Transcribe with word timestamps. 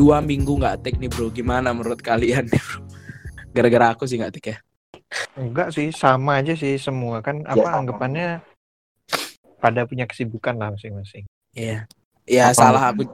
dua 0.00 0.24
minggu 0.24 0.56
nggak 0.56 0.80
take 0.80 0.96
nih 0.96 1.12
bro. 1.12 1.28
Gimana 1.28 1.76
menurut 1.76 2.00
kalian 2.00 2.48
nih 2.48 2.56
bro? 2.58 2.80
Gara-gara 3.52 3.92
aku 3.92 4.08
sih 4.08 4.16
nggak 4.16 4.32
take 4.32 4.48
ya. 4.56 4.58
Enggak 5.36 5.74
sih, 5.74 5.90
sama 5.92 6.40
aja 6.40 6.54
sih 6.54 6.80
semua 6.80 7.20
kan 7.20 7.42
Ya, 7.42 7.52
apa 7.52 7.66
sama. 7.66 7.78
anggapannya 7.82 8.28
pada 9.60 9.84
punya 9.84 10.08
kesibukan 10.08 10.56
lah 10.56 10.72
masing-masing. 10.72 11.28
Iya. 11.52 11.84
Ya 12.24 12.48
Apa 12.48 12.56
salah 12.56 12.82
aku. 12.88 13.04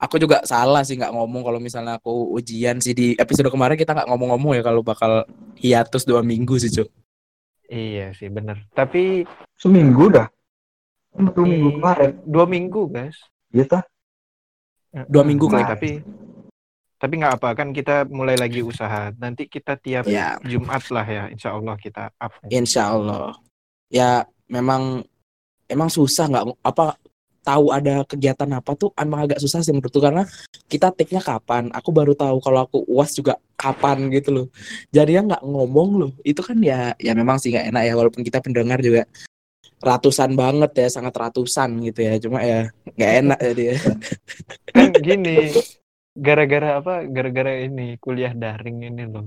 Aku 0.00 0.16
juga 0.16 0.40
salah 0.48 0.80
sih 0.80 0.96
nggak 0.96 1.12
ngomong 1.12 1.44
kalau 1.44 1.60
misalnya 1.60 2.00
aku 2.00 2.32
ujian 2.32 2.80
sih 2.80 2.96
di 2.96 3.12
episode 3.14 3.52
kemarin 3.52 3.76
kita 3.76 3.92
nggak 3.92 4.08
ngomong-ngomong 4.08 4.56
ya 4.56 4.64
kalau 4.64 4.80
bakal 4.80 5.28
hiatus 5.56 6.02
dua 6.02 6.24
minggu 6.24 6.56
sih 6.56 6.72
cuk. 6.72 6.88
Iya 7.68 8.10
sih 8.16 8.26
bener. 8.26 8.64
Tapi 8.72 9.22
Seminggu 9.54 10.08
dah. 10.10 10.26
Eh, 11.14 11.20
minggu 11.36 11.78
kemarin. 11.78 12.10
dua 12.24 12.44
minggu 12.48 12.88
guys. 12.88 13.14
Gitu. 13.52 13.76
Dua 14.90 15.22
minggu 15.22 15.46
Nah, 15.46 15.62
kali. 15.62 15.64
tapi 15.70 15.90
tapi 17.00 17.12
nggak 17.16 17.34
apa 17.40 17.48
kan 17.56 17.72
kita 17.72 18.04
mulai 18.10 18.36
lagi 18.36 18.60
usaha. 18.60 19.08
Nanti 19.16 19.48
kita 19.48 19.78
tiap 19.78 20.04
Ya 20.04 20.36
Jumat 20.44 20.84
lah 20.92 21.06
ya, 21.06 21.24
insya 21.32 21.56
Allah 21.56 21.78
kita 21.78 22.12
up. 22.12 22.32
insya 22.46 22.92
Allah. 22.92 23.38
Ya 23.88 24.26
memang 24.50 25.06
emang 25.64 25.88
susah 25.88 26.28
nggak 26.28 26.44
apa 26.60 26.98
tahu 27.40 27.72
ada 27.72 28.04
kegiatan 28.04 28.50
apa 28.52 28.76
tuh 28.76 28.92
emang 29.00 29.24
agak 29.24 29.40
susah 29.40 29.64
sih 29.64 29.72
menurutku 29.72 29.96
karena 29.96 30.28
kita 30.68 30.92
take-nya 30.92 31.24
kapan. 31.24 31.72
Aku 31.72 31.88
baru 31.88 32.12
tahu 32.12 32.36
kalau 32.44 32.68
aku 32.68 32.84
uas 32.84 33.16
juga 33.16 33.40
kapan 33.56 34.12
gitu 34.12 34.28
loh. 34.34 34.46
Jadi 34.92 35.16
ya 35.16 35.24
nggak 35.24 35.40
ngomong 35.40 35.90
loh. 35.96 36.12
Itu 36.20 36.44
kan 36.44 36.60
ya 36.60 36.92
ya 37.00 37.16
memang 37.16 37.40
sih 37.40 37.48
nggak 37.54 37.72
enak 37.72 37.82
ya 37.88 37.94
walaupun 37.96 38.20
kita 38.20 38.44
pendengar 38.44 38.82
juga 38.84 39.08
ratusan 39.88 40.30
banget 40.40 40.70
ya 40.80 40.86
sangat 40.96 41.14
ratusan 41.22 41.70
gitu 41.86 42.00
ya 42.08 42.12
cuma 42.24 42.38
ya 42.44 42.60
nggak 42.96 43.12
enak 43.20 43.38
jadi 43.46 43.62
ya 43.72 43.76
Kan 44.74 44.88
gini, 45.04 45.30
gara-gara 46.26 46.68
apa? 46.78 46.92
Gara-gara 47.14 47.52
ini 47.66 47.82
kuliah 48.04 48.32
daring 48.42 48.76
ini 48.88 49.02
loh. 49.12 49.24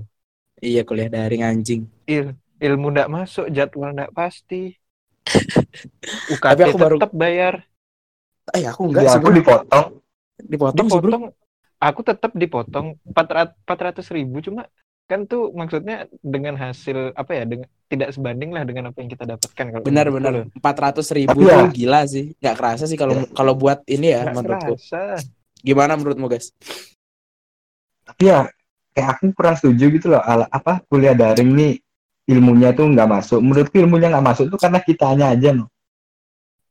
iya 0.68 0.80
kuliah 0.88 1.10
daring 1.14 1.42
anjing 1.50 1.82
Il, 2.16 2.26
ilmu 2.66 2.86
ndak 2.92 3.08
masuk, 3.14 3.46
jadwal 3.56 3.90
ndak 3.96 4.10
pasti. 4.18 4.56
UKT 6.34 6.58
Tapi 6.58 6.62
aku 6.68 6.78
baru- 6.82 7.02
tetap 7.02 7.10
bayar. 7.20 7.54
eh 8.56 8.64
aku 8.70 8.82
enggak 8.88 9.04
Ya, 9.04 9.10
sih 9.12 9.20
aku 9.20 9.28
dipotong. 9.36 9.86
dipotong, 10.52 10.88
sih 10.92 11.00
bro 11.02 11.12
Dipotong, 11.12 11.24
aku 11.86 12.00
tetap 12.08 12.32
dipotong 12.42 12.86
400 13.14 14.06
ribu 14.16 14.36
cuma 14.46 14.62
kan 15.04 15.28
tuh 15.28 15.52
maksudnya 15.52 16.08
dengan 16.18 16.56
hasil 16.56 17.12
apa 17.12 17.32
ya 17.36 17.44
dengan 17.44 17.68
tidak 17.86 18.16
sebanding 18.16 18.50
lah 18.50 18.64
dengan 18.64 18.88
apa 18.88 18.96
yang 18.98 19.10
kita 19.12 19.28
dapatkan 19.28 19.66
kalau 19.68 19.84
benar 19.84 20.08
benar 20.08 20.32
loh. 20.32 20.44
empat 20.48 20.76
ratus 20.80 21.12
ribu 21.12 21.36
Tapi 21.36 21.44
ya- 21.44 21.60
tuh 21.60 21.68
gila 21.70 22.00
sih 22.08 22.24
nggak 22.40 22.56
kerasa 22.56 22.84
sih 22.88 22.96
kalau 22.96 23.20
kalau 23.30 23.52
buat 23.52 23.84
ini 23.84 24.10
ya 24.10 24.24
Nggak 24.24 24.34
menurutku 24.34 24.74
kerasa. 24.80 25.20
gimana 25.60 25.92
menurutmu 25.94 26.26
guys 26.26 26.48
Tapi 28.04 28.22
ya 28.28 28.48
kayak 28.92 29.08
aku 29.16 29.32
kurang 29.32 29.56
setuju 29.56 29.84
gitu 29.90 30.06
loh. 30.06 30.20
Ala, 30.20 30.44
apa 30.46 30.84
kuliah 30.86 31.12
daring 31.12 31.50
nih 31.50 31.72
ilmunya 32.28 32.70
tuh 32.70 32.84
nggak 32.86 33.08
masuk. 33.10 33.40
Menurutku 33.40 33.80
ilmunya 33.80 34.12
nggak 34.12 34.22
masuk 34.24 34.44
tuh 34.48 34.60
karena 34.60 34.78
kitanya 34.78 35.32
aja 35.32 35.50
loh. 35.52 35.68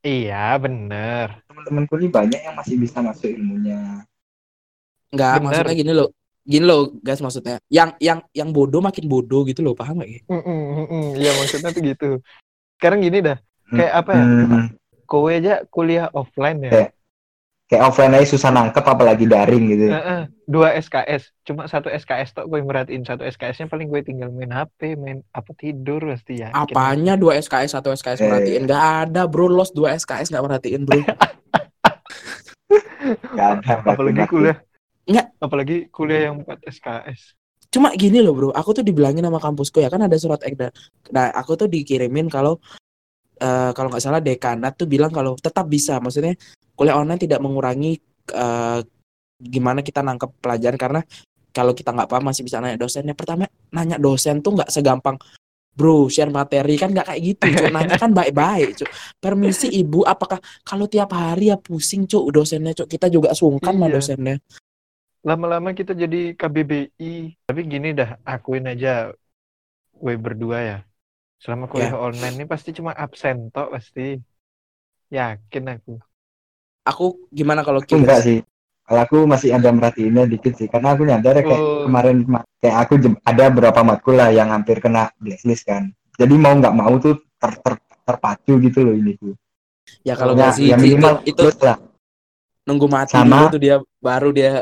Iya 0.00 0.54
bener. 0.56 1.42
Teman-teman 1.44 1.84
kuliah 1.84 2.10
banyak 2.12 2.38
yang 2.38 2.54
masih 2.54 2.78
bisa 2.78 3.02
masuk 3.02 3.26
ilmunya. 3.28 4.06
nggak 5.10 5.30
Benar. 5.32 5.42
maksudnya 5.42 5.74
gini 5.74 5.92
loh 5.92 6.08
gini 6.44 6.60
loh 6.60 6.92
guys 7.00 7.18
maksudnya 7.18 7.56
yang 7.66 7.96
yang 7.98 8.20
yang 8.30 8.48
bodoh 8.48 8.78
makin 8.78 9.04
bodoh 9.04 9.42
gitu 9.42 9.60
loh 9.60 9.72
paham 9.72 9.98
gak 9.98 10.10
ya 10.10 10.20
Mm-mm, 10.28 10.60
mm-mm. 10.78 11.04
Iya 11.16 11.32
maksudnya 11.34 11.70
tuh 11.70 11.82
gitu. 11.82 12.08
Sekarang 12.76 13.00
gini 13.00 13.18
dah 13.18 13.38
kayak 13.66 13.92
apa 13.94 14.10
ya? 14.12 14.22
Hmm, 14.22 14.66
Kowe 15.04 15.30
aja 15.30 15.64
kuliah 15.66 16.06
offline 16.10 16.60
ya. 16.60 16.70
Kayak- 16.70 16.92
kayak 17.64 17.82
offline 17.82 18.12
aja 18.12 18.28
susah 18.28 18.50
nangkep 18.50 18.84
apalagi 18.84 19.24
daring 19.24 19.64
gitu. 19.66 19.88
Heeh, 19.88 20.28
dua 20.44 20.76
SKS, 20.76 21.32
cuma 21.42 21.64
satu 21.64 21.88
SKS 21.88 22.32
tok 22.32 22.46
gue 22.46 22.60
merhatiin 22.60 23.02
satu 23.02 23.24
SKS-nya 23.24 23.66
paling 23.66 23.88
gue 23.88 24.04
tinggal 24.04 24.28
main 24.28 24.52
HP, 24.52 24.94
main 24.94 25.24
apa 25.30 25.48
tidur 25.54 26.04
pasti 26.04 26.38
ya. 26.38 26.52
apanya 26.52 27.16
dua 27.16 27.34
SKS 27.34 27.72
satu 27.72 27.88
SKS 27.90 28.20
Eh. 28.20 28.28
merhatiin 28.28 28.62
nggak 28.64 28.84
ada 29.08 29.24
bro 29.24 29.48
los 29.48 29.72
dua 29.72 29.92
SKS 29.92 30.28
nggak 30.28 30.44
merhatiin 30.44 30.82
bro 30.84 31.00
Nggak 33.32 33.48
ada. 33.58 33.72
Apalagi 33.86 34.22
kuliah. 34.26 34.56
Nggak. 35.04 35.26
Apalagi 35.38 35.76
kuliah 35.92 36.30
yang 36.32 36.40
4 36.42 36.64
SKS. 36.68 37.20
cuma 37.68 37.90
gini 37.98 38.22
loh 38.22 38.38
bro. 38.38 38.48
Aku 38.54 38.70
tuh 38.70 38.86
dibilangin 38.86 39.26
sama 39.26 39.42
kampusku 39.42 39.82
ya. 39.82 39.90
Kan 39.90 40.06
ada 40.06 40.14
surat 40.14 40.38
ekda 40.46 40.70
nah 41.10 41.34
aku 41.34 41.58
tuh 41.58 41.66
dikirimin 41.66 42.30
kalau 42.30 42.56
eh, 43.42 43.70
kalau 43.74 43.90
nggak 43.90 43.98
salah 44.02 44.22
dekanat 44.22 44.78
tuh 44.78 44.86
bilang 44.86 45.10
kalau 45.10 45.34
tetap 45.34 45.66
bisa. 45.66 45.98
Maksudnya 45.98 46.38
kuliah 46.78 46.94
online 46.94 47.18
tidak 47.18 47.42
mengurangi 47.42 47.98
eh, 48.30 48.80
gimana 49.42 49.82
kita 49.82 50.06
nangkep 50.06 50.38
pelajaran. 50.38 50.78
Karena 50.78 51.00
kalau 51.50 51.74
kita 51.74 51.90
nggak 51.90 52.06
paham 52.06 52.24
masih 52.30 52.46
bisa 52.46 52.62
nanya 52.62 52.78
dosennya 52.78 53.14
pertama 53.14 53.50
nanya 53.74 53.98
dosen 53.98 54.38
tuh 54.38 54.54
nggak 54.54 54.70
segampang 54.70 55.18
bro 55.74 56.06
share 56.06 56.30
materi. 56.30 56.78
Kan 56.78 56.94
nggak 56.94 57.10
kayak 57.10 57.20
gitu 57.26 57.44
cuk. 57.58 57.74
Nanya 57.74 57.98
kan 57.98 58.14
baik-baik 58.14 58.78
cuk. 58.78 58.90
Permisi 59.18 59.66
ibu 59.74 60.06
apakah 60.06 60.38
kalau 60.62 60.86
tiap 60.86 61.10
hari 61.10 61.50
ya 61.50 61.58
pusing 61.58 62.06
cuk 62.06 62.30
dosennya 62.30 62.70
cuk? 62.70 62.86
Kita 62.86 63.10
juga 63.10 63.34
sungkan 63.34 63.74
sama 63.74 63.90
Iya. 63.90 63.98
dosennya 63.98 64.38
Lama-lama 65.24 65.72
kita 65.72 65.96
jadi 65.96 66.36
KBBI. 66.36 67.12
Tapi 67.48 67.60
gini 67.64 67.96
dah, 67.96 68.20
akuin 68.22 68.68
aja 68.68 69.08
gue 69.96 70.14
berdua 70.20 70.58
ya. 70.60 70.78
Selama 71.40 71.64
kuliah 71.68 71.96
online 71.96 72.40
ini 72.40 72.46
pasti 72.46 72.76
cuma 72.76 72.92
absen 72.92 73.48
tok 73.48 73.72
pasti. 73.74 74.20
Yakin 75.08 75.64
aku. 75.70 75.94
aku 76.84 77.32
gimana 77.32 77.64
kalau 77.64 77.80
Aku 77.80 77.96
kita 77.96 78.04
enggak 78.04 78.20
sih. 78.20 78.38
Kalau 78.84 79.00
aku 79.00 79.16
masih 79.24 79.56
ada 79.56 79.72
merhatiinnya 79.72 80.28
dikit 80.28 80.60
sih, 80.60 80.68
karena 80.68 80.92
aku 80.92 81.08
nyadar 81.08 81.40
kayak 81.40 81.56
Oh. 81.56 81.88
kemarin 81.88 82.28
kayak 82.60 82.76
aku 82.84 82.92
ada 83.24 83.44
beberapa 83.48 83.80
matkul 83.80 84.20
lah 84.20 84.28
yang 84.28 84.52
hampir 84.52 84.76
kena 84.84 85.08
blacklist 85.16 85.64
kan. 85.64 85.88
Jadi 86.20 86.36
mau 86.36 86.52
nggak 86.52 86.76
mau 86.76 86.92
tuh 87.00 87.16
ter- 87.40 87.56
ter- 87.64 87.80
terpacu 88.04 88.60
gitu 88.60 88.84
loh 88.84 88.92
ini 88.92 89.16
tuh. 89.16 89.32
ya 90.04 90.12
kalau 90.12 90.36
Ya, 90.36 90.36
nggak 90.36 90.52
sih 90.52 90.64
ya 90.68 90.76
itu, 90.76 90.84
minimal 90.84 91.14
itu 91.24 91.40
lulus 91.40 91.56
lah. 91.64 91.76
nunggu 92.68 92.86
mati 92.88 93.12
Sama- 93.16 93.36
dulu 93.40 93.46
tuh 93.56 93.60
dia 93.64 93.76
baru 94.04 94.28
dia 94.32 94.52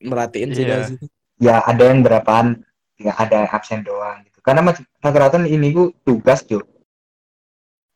merhatiin 0.00 0.50
sih 0.50 0.64
dari 0.64 0.84
situ. 0.86 1.04
Ya 1.40 1.60
ada 1.60 1.84
yang 1.86 2.00
berapaan 2.00 2.60
nggak 2.96 3.16
ada 3.16 3.38
absen 3.48 3.80
doang 3.80 4.20
gitu. 4.24 4.40
Karena 4.40 4.60
mas- 4.60 4.84
rata-rata 4.98 5.40
ini 5.40 5.70
ku 5.70 5.92
tugas 6.02 6.44
cuy. 6.44 6.60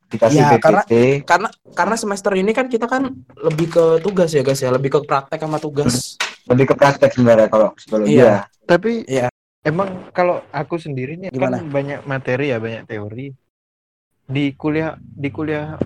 Dikasih 0.08 0.38
Ya, 0.38 0.56
karena- 0.60 0.86
Karena 1.24 1.48
karena 1.74 1.96
semester 1.96 2.32
ini 2.36 2.52
kan 2.52 2.68
kita 2.68 2.86
kan 2.86 3.08
lebih 3.34 3.66
ke 3.68 3.84
tugas 4.00 4.30
ya 4.30 4.40
guys 4.40 4.60
ya, 4.60 4.70
lebih 4.70 4.92
ke 4.92 5.00
praktek 5.02 5.40
sama 5.40 5.58
tugas. 5.58 6.14
lebih 6.44 6.68
ke 6.68 6.74
praktek 6.76 7.08
sebenarnya 7.08 7.48
kalau 7.48 7.72
psikologi 7.72 8.20
Iya. 8.20 8.24
ya. 8.24 8.38
Tapi 8.68 8.92
Iya. 9.08 9.26
emang 9.64 10.12
kalau 10.12 10.44
aku 10.52 10.76
sendiri 10.76 11.16
nih 11.16 11.32
Gimana? 11.32 11.56
kan 11.56 11.72
banyak 11.72 12.00
materi 12.04 12.52
ya, 12.52 12.60
banyak 12.60 12.84
teori. 12.84 13.32
Di 14.24 14.52
kuliah 14.52 14.92
di 15.00 15.28
kuliah 15.28 15.80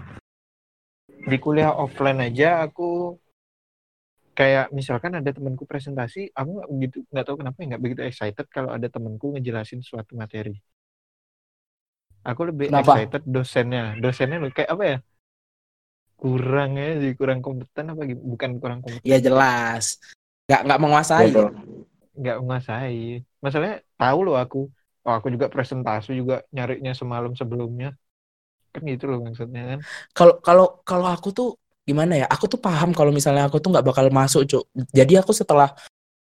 di 1.07 1.37
kuliah 1.39 1.71
offline 1.71 2.27
aja 2.27 2.63
aku 2.63 3.15
kayak 4.39 4.71
misalkan 4.71 5.19
ada 5.19 5.31
temanku 5.35 5.67
presentasi, 5.67 6.31
aku 6.31 6.51
nggak 6.63 6.71
begitu 6.71 6.97
nggak 7.11 7.25
tahu 7.27 7.37
kenapa 7.43 7.57
ya, 7.59 7.67
nggak 7.75 7.83
begitu 7.83 8.01
excited 8.07 8.47
kalau 8.47 8.71
ada 8.71 8.87
temanku 8.87 9.35
ngejelasin 9.35 9.83
suatu 9.83 10.15
materi. 10.15 10.55
Aku 12.23 12.47
lebih 12.47 12.71
Kenapa? 12.71 13.03
excited 13.03 13.23
dosennya, 13.27 13.99
dosennya 13.99 14.39
loh 14.39 14.55
kayak 14.55 14.71
apa 14.71 14.85
ya? 14.87 14.99
Kurang 16.19 16.71
ya, 16.79 16.99
sih, 17.03 17.13
kurang 17.19 17.39
kompeten 17.43 17.85
apa 17.95 18.03
gitu? 18.07 18.21
Bukan 18.23 18.51
kurang 18.63 18.79
kompeten, 18.79 19.07
Ya 19.07 19.19
jelas. 19.19 19.99
Nggak 20.47 20.61
nggak 20.71 20.81
menguasai. 20.87 21.27
Gitu. 21.35 21.43
nggak 22.19 22.37
menguasai. 22.43 22.99
Masalahnya 23.43 23.77
tahu 23.99 24.19
loh 24.27 24.37
aku, 24.39 24.61
oh 25.07 25.15
aku 25.19 25.27
juga 25.35 25.47
presentasi 25.51 26.15
juga 26.15 26.47
nyarinya 26.55 26.95
semalam 26.95 27.35
sebelumnya. 27.35 27.95
Kan 28.71 28.83
gitu 28.87 29.11
loh 29.11 29.19
maksudnya 29.27 29.63
kan. 29.75 29.79
Kalau 30.15 30.35
kalau 30.43 30.67
kalau 30.87 31.07
aku 31.11 31.29
tuh 31.35 31.49
gimana 31.89 32.13
ya? 32.21 32.27
Aku 32.29 32.45
tuh 32.45 32.61
paham 32.61 32.93
kalau 32.93 33.09
misalnya 33.09 33.49
aku 33.49 33.57
tuh 33.59 33.73
nggak 33.73 33.87
bakal 33.89 34.07
masuk, 34.13 34.45
Cuk. 34.45 34.65
Jadi 34.93 35.17
aku 35.17 35.33
setelah 35.33 35.73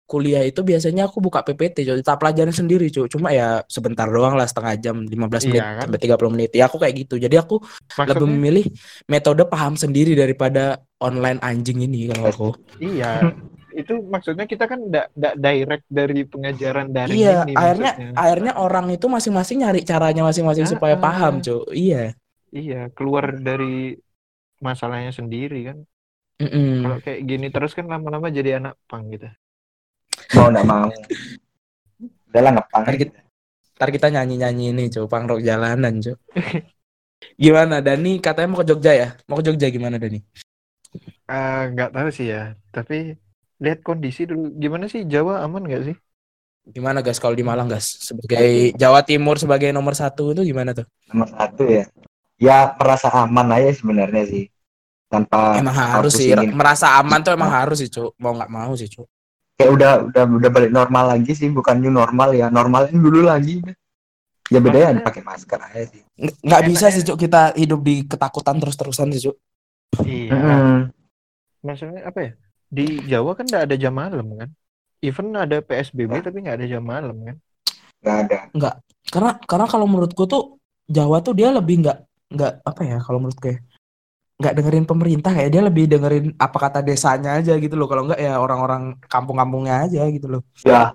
kuliah 0.08 0.40
itu 0.48 0.64
biasanya 0.64 1.12
aku 1.12 1.20
buka 1.20 1.44
PPT, 1.44 1.84
Cuk. 1.84 2.00
Tak 2.00 2.18
pelajaran 2.24 2.56
sendiri, 2.56 2.88
Cuk. 2.88 3.12
Cuma 3.12 3.36
ya 3.36 3.60
sebentar 3.68 4.08
doang 4.08 4.40
lah, 4.40 4.48
setengah 4.48 4.74
jam, 4.80 4.96
15 5.04 5.44
menit 5.52 5.60
Iya, 5.60 5.76
kan? 5.76 5.86
sampai 5.92 6.00
30 6.00 6.32
menit. 6.32 6.50
Ya 6.56 6.64
aku 6.72 6.78
kayak 6.80 6.96
gitu. 7.04 7.16
Jadi 7.20 7.36
aku 7.36 7.60
lebih 7.60 8.00
Maksudnya 8.00 8.32
memilih 8.32 8.66
metode 9.06 9.44
paham 9.52 9.76
sendiri 9.76 10.16
daripada 10.16 10.80
online 11.04 11.44
anjing 11.44 11.84
ini 11.84 12.08
kalau 12.08 12.24
aku. 12.32 12.50
iya. 12.80 13.36
Itu 13.78 14.02
maksudnya 14.10 14.50
kita 14.50 14.66
kan 14.66 14.80
nggak 14.90 15.38
direct 15.38 15.86
dari 15.86 16.26
pengajaran 16.26 16.90
daring 16.90 17.14
Iya, 17.14 17.46
ini 17.46 17.54
akhirnya 17.54 17.92
maksudnya. 17.94 18.18
akhirnya 18.18 18.54
orang 18.58 18.86
itu 18.90 19.06
masing-masing 19.06 19.58
nyari 19.62 19.82
caranya 19.86 20.24
masing-masing 20.26 20.66
Ah, 20.66 20.72
supaya 20.74 20.96
ah, 20.98 21.04
paham, 21.04 21.34
ah. 21.38 21.44
Cuk. 21.46 21.64
Iya. 21.76 22.04
Iya, 22.48 22.82
keluar 22.96 23.36
dari 23.38 23.92
masalahnya 24.62 25.14
sendiri 25.14 25.74
kan. 25.74 25.78
Mm-mm. 26.38 26.86
Kalau 26.86 26.98
kayak 27.02 27.22
gini 27.26 27.48
terus 27.50 27.74
kan 27.74 27.90
lama-lama 27.90 28.30
jadi 28.30 28.62
anak 28.62 28.78
pang 28.86 29.10
gitu. 29.10 29.26
Mau 30.38 30.54
nggak 30.54 30.66
mau. 30.66 30.90
Udahlah 32.30 32.52
ngepang. 32.62 32.82
Ntar 32.86 32.96
kita, 33.00 33.18
ntar 33.78 33.90
kita 33.90 34.08
nyanyi-nyanyi 34.14 34.66
ini, 34.76 34.84
Cuk. 34.94 35.10
Pangrok 35.10 35.42
jalanan, 35.42 35.98
Cuk. 35.98 36.18
Gimana, 37.34 37.82
Dani? 37.82 38.22
Katanya 38.22 38.48
mau 38.54 38.62
ke 38.62 38.68
Jogja 38.70 38.94
ya? 38.94 39.10
Mau 39.26 39.42
ke 39.42 39.44
Jogja 39.50 39.68
gimana, 39.74 39.98
Dani? 39.98 40.22
Ah, 41.26 41.66
nggak 41.74 41.92
tahu 41.92 42.10
sih 42.14 42.30
ya, 42.30 42.54
tapi 42.70 43.18
lihat 43.58 43.82
kondisi 43.82 44.30
dulu. 44.30 44.54
Gimana 44.54 44.86
sih 44.86 45.04
Jawa 45.10 45.42
aman 45.42 45.66
nggak 45.66 45.84
sih? 45.90 45.98
Gimana 46.68 47.00
guys 47.00 47.16
kalau 47.16 47.32
di 47.32 47.48
Malang 47.48 47.72
guys 47.72 47.96
sebagai 48.04 48.76
Jawa 48.76 49.00
Timur 49.00 49.40
sebagai 49.40 49.72
nomor 49.72 49.96
satu 49.96 50.36
itu 50.36 50.52
gimana 50.52 50.76
tuh? 50.76 50.84
nomor 51.08 51.32
satu 51.32 51.64
ya 51.64 51.88
ya 52.38 52.74
merasa 52.74 53.10
aman 53.12 53.48
aja 53.52 53.74
sebenarnya 53.74 54.24
sih 54.26 54.46
tanpa 55.08 55.56
Emang 55.56 55.74
harus 55.74 56.14
sih 56.14 56.30
ingin- 56.30 56.54
merasa 56.54 56.96
aman 56.96 57.20
tuh 57.20 57.34
emang 57.34 57.50
harus 57.50 57.80
sih 57.80 57.88
cuk 57.88 58.14
mau 58.18 58.32
nggak 58.32 58.48
mau 58.48 58.74
sih 58.74 58.88
cuk. 58.88 59.08
kayak 59.56 59.72
udah 59.74 59.92
udah 60.06 60.24
udah 60.38 60.52
balik 60.52 60.70
normal 60.70 61.10
lagi 61.10 61.34
sih 61.34 61.50
bukan 61.50 61.78
new 61.78 61.90
normal 61.90 62.30
ya 62.32 62.46
normalin 62.48 62.94
dulu 62.94 63.26
lagi 63.26 63.58
ya 64.48 64.60
bedanya 64.60 64.94
Maksudnya- 64.94 65.08
pakai 65.08 65.22
masker 65.24 65.60
aja 65.60 65.82
sih 65.88 66.02
Nggak 66.14 66.36
nggak 66.40 66.62
bisa 66.68 66.86
ya. 66.88 66.94
sih 66.94 67.04
cuk 67.04 67.18
kita 67.18 67.42
hidup 67.54 67.82
di 67.82 67.96
ketakutan 68.04 68.56
terus 68.58 68.74
terusan 68.74 69.10
sih 69.10 69.22
cuk. 69.24 69.36
Iya. 70.00 70.30
Mm-mm. 70.30 70.78
Maksudnya 71.60 72.02
apa 72.04 72.20
ya? 72.20 72.32
Di 72.68 72.86
Jawa 73.04 73.34
kan 73.34 73.46
nggak 73.46 73.64
ada 73.66 73.76
jam 73.76 73.92
malam 73.92 74.28
kan? 74.36 74.50
Even 75.00 75.30
ada 75.32 75.58
PSBB 75.60 76.22
tapi 76.22 76.38
nggak 76.42 76.58
ada 76.58 76.68
jam 76.68 76.82
malam 76.82 77.18
kan? 77.18 77.38
nggak 77.98 78.18
ada 78.24 78.38
Karena 79.08 79.32
karena 79.42 79.66
kalau 79.66 79.86
menurutku 79.86 80.24
tuh 80.24 80.62
Jawa 80.86 81.20
tuh 81.20 81.34
dia 81.34 81.50
lebih 81.50 81.82
nggak 81.82 81.98
nggak 82.28 82.52
apa 82.68 82.82
ya 82.84 82.98
kalau 83.00 83.20
menurutku 83.24 83.48
ya 83.56 83.60
nggak 84.38 84.54
dengerin 84.54 84.86
pemerintah 84.86 85.32
kayak 85.34 85.50
dia 85.50 85.62
lebih 85.66 85.90
dengerin 85.90 86.26
apa 86.38 86.58
kata 86.62 86.80
desanya 86.86 87.42
aja 87.42 87.58
gitu 87.58 87.74
loh. 87.74 87.90
Kalau 87.90 88.06
nggak 88.06 88.22
ya 88.22 88.38
orang-orang 88.38 88.94
kampung-kampungnya 89.10 89.90
aja 89.90 90.06
gitu 90.14 90.30
loh. 90.30 90.42
Ya 90.62 90.94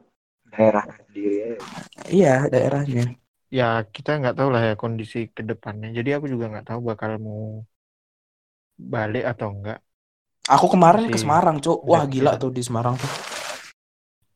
daerah 0.53 0.85
sendiri 0.87 1.59
iya 2.07 2.47
daerahnya. 2.47 3.19
Ya 3.51 3.83
kita 3.91 4.23
nggak 4.23 4.37
tahu 4.39 4.49
lah 4.55 4.63
ya 4.63 4.75
kondisi 4.79 5.27
ke 5.35 5.43
depannya. 5.43 5.91
Jadi 5.91 6.15
aku 6.15 6.31
juga 6.31 6.55
nggak 6.55 6.67
tahu 6.71 6.81
bakal 6.87 7.19
mau 7.19 7.67
balik 8.79 9.27
atau 9.27 9.51
enggak. 9.51 9.79
aku 10.43 10.67
kemarin 10.75 11.07
ke 11.11 11.19
Semarang 11.19 11.59
cuk. 11.63 11.83
wah 11.87 12.03
gila 12.07 12.35
ya. 12.35 12.41
tuh 12.43 12.51
di 12.55 12.63
Semarang 12.63 12.95
tuh. 12.99 13.11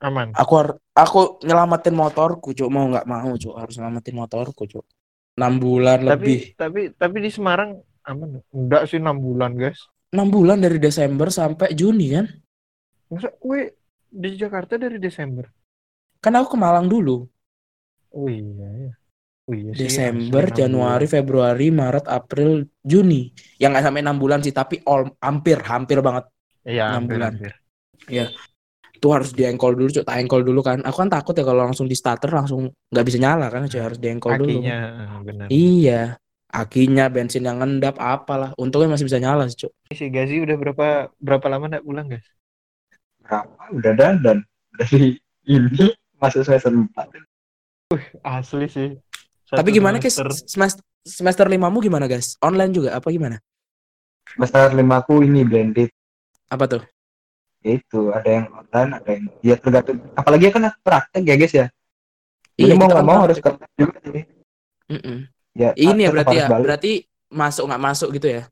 Aman. 0.02 0.34
aku 0.34 0.52
har- 0.60 0.78
aku 0.94 1.38
nyelamatin 1.46 1.94
motorku 1.94 2.50
cuk. 2.58 2.68
Mau 2.74 2.90
nggak 2.90 3.06
mau 3.06 3.30
cuk. 3.38 3.54
Harus 3.54 3.74
nyelamatin 3.78 4.14
motorku 4.18 4.66
cuk 4.66 4.82
enam 5.36 5.54
bulan 5.60 5.98
lebih 6.02 6.56
Tapi 6.56 6.56
tapi 6.56 6.80
tapi 6.96 7.16
di 7.20 7.30
Semarang 7.30 7.76
aman. 8.08 8.40
Enggak 8.52 8.82
sih 8.88 8.98
enam 8.98 9.16
bulan 9.20 9.52
guys. 9.56 9.80
enam 10.14 10.28
bulan 10.32 10.58
dari 10.62 10.78
Desember 10.80 11.28
sampai 11.28 11.74
Juni 11.76 12.06
kan 12.14 12.26
Masa 13.12 13.30
kue 13.36 13.74
di 14.08 14.30
Jakarta 14.34 14.80
dari 14.80 14.96
Desember? 14.98 15.46
kan 16.24 16.32
aku 16.34 16.56
ke 16.56 16.58
Malang 16.58 16.88
dulu 16.88 17.28
Oh 18.16 18.32
iya 18.32 18.68
ya. 18.88 18.92
Oh 19.46 19.54
iya 19.54 19.70
sih, 19.76 19.78
Desember, 19.86 20.50
Januari, 20.50 21.06
Februari, 21.06 21.70
Maret, 21.70 22.08
April, 22.10 22.64
Juni. 22.82 23.30
Yang 23.60 23.70
nggak 23.76 23.84
sampai 23.86 24.02
enam 24.02 24.18
bulan 24.18 24.40
sih, 24.42 24.50
tapi 24.50 24.80
all, 24.88 25.06
hampir, 25.22 25.60
hampir 25.62 26.00
banget. 26.02 26.24
bulan. 26.66 26.72
Iya, 26.74 26.84
hampir, 26.96 27.14
bulan. 27.14 27.32
hampir. 27.36 27.52
Itu 28.96 29.12
harus 29.12 29.30
diengkol 29.36 29.76
dulu, 29.76 29.88
cuk. 29.92 30.04
Tak 30.08 30.16
engkol 30.16 30.40
dulu 30.42 30.60
kan. 30.64 30.80
Aku 30.80 30.96
kan 31.04 31.12
takut 31.12 31.36
ya 31.36 31.44
kalau 31.44 31.68
langsung 31.68 31.84
di 31.84 31.92
starter 31.92 32.32
langsung 32.32 32.72
nggak 32.88 33.04
bisa 33.04 33.18
nyala 33.20 33.52
kan, 33.52 33.68
cuk. 33.68 33.80
Harus 33.80 33.98
diengkol 34.00 34.40
dulu. 34.40 34.64
Kakinya 34.64 34.78
eh, 34.80 35.20
benar. 35.22 35.46
Iya. 35.52 36.02
Akinya, 36.46 37.04
bensin 37.12 37.44
yang 37.44 37.60
ngendap, 37.60 38.00
apalah. 38.00 38.56
Untungnya 38.56 38.96
masih 38.96 39.04
bisa 39.04 39.20
nyala 39.20 39.44
sih, 39.52 39.68
cuk. 39.68 39.72
Si 39.92 40.08
Gazi 40.08 40.40
udah 40.40 40.56
berapa 40.56 41.12
berapa 41.20 41.46
lama 41.52 41.68
nggak 41.68 41.84
pulang 41.84 42.08
guys? 42.08 42.24
berapa 43.26 43.68
udah 43.74 43.92
dandan 43.98 44.38
dari 44.78 45.18
ini 45.50 45.90
masuk 46.22 46.46
semester 46.46 46.70
empat 46.70 47.10
Asli 48.22 48.66
sih. 48.70 48.94
tapi 49.50 49.70
Satu 49.70 49.76
gimana, 49.78 49.96
guys? 49.98 50.14
semester. 50.14 50.46
Semester, 50.46 50.82
semester 51.06 51.46
limamu 51.46 51.78
gimana, 51.82 52.06
guys? 52.10 52.34
Online 52.42 52.72
juga, 52.72 52.90
apa 52.96 53.10
gimana? 53.10 53.38
semester 54.26 54.74
lima 54.74 54.98
aku 54.98 55.22
ini 55.22 55.46
blended 55.46 55.90
Apa 56.50 56.66
tuh? 56.66 56.82
Itu 57.64 58.00
ada 58.12 58.28
yang 58.28 58.46
online 58.52 58.90
ada 58.98 59.10
yang 59.16 59.24
ya 59.44 59.54
tergantung 59.58 59.98
apalagi 60.16 60.44
kan 60.54 60.62
praktek 60.84 61.22
ya 61.26 61.34
guys 61.40 61.54
ya 61.54 61.66
kita 62.56 62.72
Jadi 62.72 62.78
mau 62.78 62.88
nggak 62.88 62.98
kan 62.98 63.06
mau 63.06 63.18
harus 63.24 63.38
kerja 63.40 63.66
juga 63.76 63.98
sih 64.04 64.24
Mm-mm. 64.92 65.18
ya 65.58 65.70
Ini 65.74 66.02
ya 66.06 66.10
berarti 66.14 66.34
ya, 66.40 66.46
balik. 66.46 66.64
berarti 66.64 66.92
masuk 67.34 67.64
nggak 67.68 67.82
masuk 67.82 68.08
gitu 68.16 68.28
ya? 68.38 68.42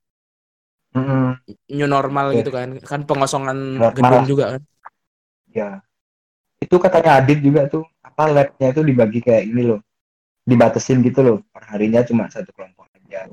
Mm-mm. 0.95 1.39
New 1.77 1.89
normal 1.91 2.27
Oke. 2.31 2.37
gitu 2.43 2.51
kan? 2.55 2.69
Kan 2.83 3.01
pengosongan 3.09 3.59
Normal. 3.79 3.95
gedung 3.97 4.25
juga 4.31 4.45
kan? 4.57 4.63
ya 5.55 5.79
itu 6.59 6.77
katanya 6.83 7.21
Adit 7.23 7.39
juga 7.45 7.71
tuh 7.71 7.85
apa 8.03 8.27
labnya 8.27 8.69
itu 8.75 8.83
dibagi 8.83 9.21
kayak 9.23 9.45
ini 9.51 9.63
loh 9.71 9.81
dibatasin 10.45 11.01
gitu 11.07 11.21
loh 11.23 11.37
perharinya 11.55 12.03
cuma 12.05 12.27
satu 12.29 12.51
kelompok 12.53 12.91
aja 12.99 13.31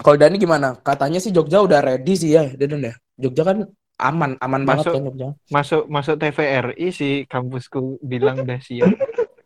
Kalau 0.00 0.16
Dani 0.16 0.36
gimana? 0.40 0.68
Katanya 0.80 1.20
sih 1.20 1.28
Jogja 1.28 1.60
udah 1.60 1.80
ready 1.84 2.16
sih 2.16 2.32
ya, 2.32 2.48
Deden 2.56 2.80
ya. 2.88 2.94
Jogja 3.20 3.44
kan 3.44 3.68
aman, 4.00 4.40
aman 4.40 4.62
banget 4.64 4.88
Masuk. 4.88 4.94
Jogja. 5.04 5.28
Masuk 5.52 5.82
masuk 5.86 6.16
TVRI 6.16 6.88
sih 6.90 7.14
kampusku 7.28 8.00
bilang 8.00 8.40
udah 8.40 8.58
siap. 8.58 8.90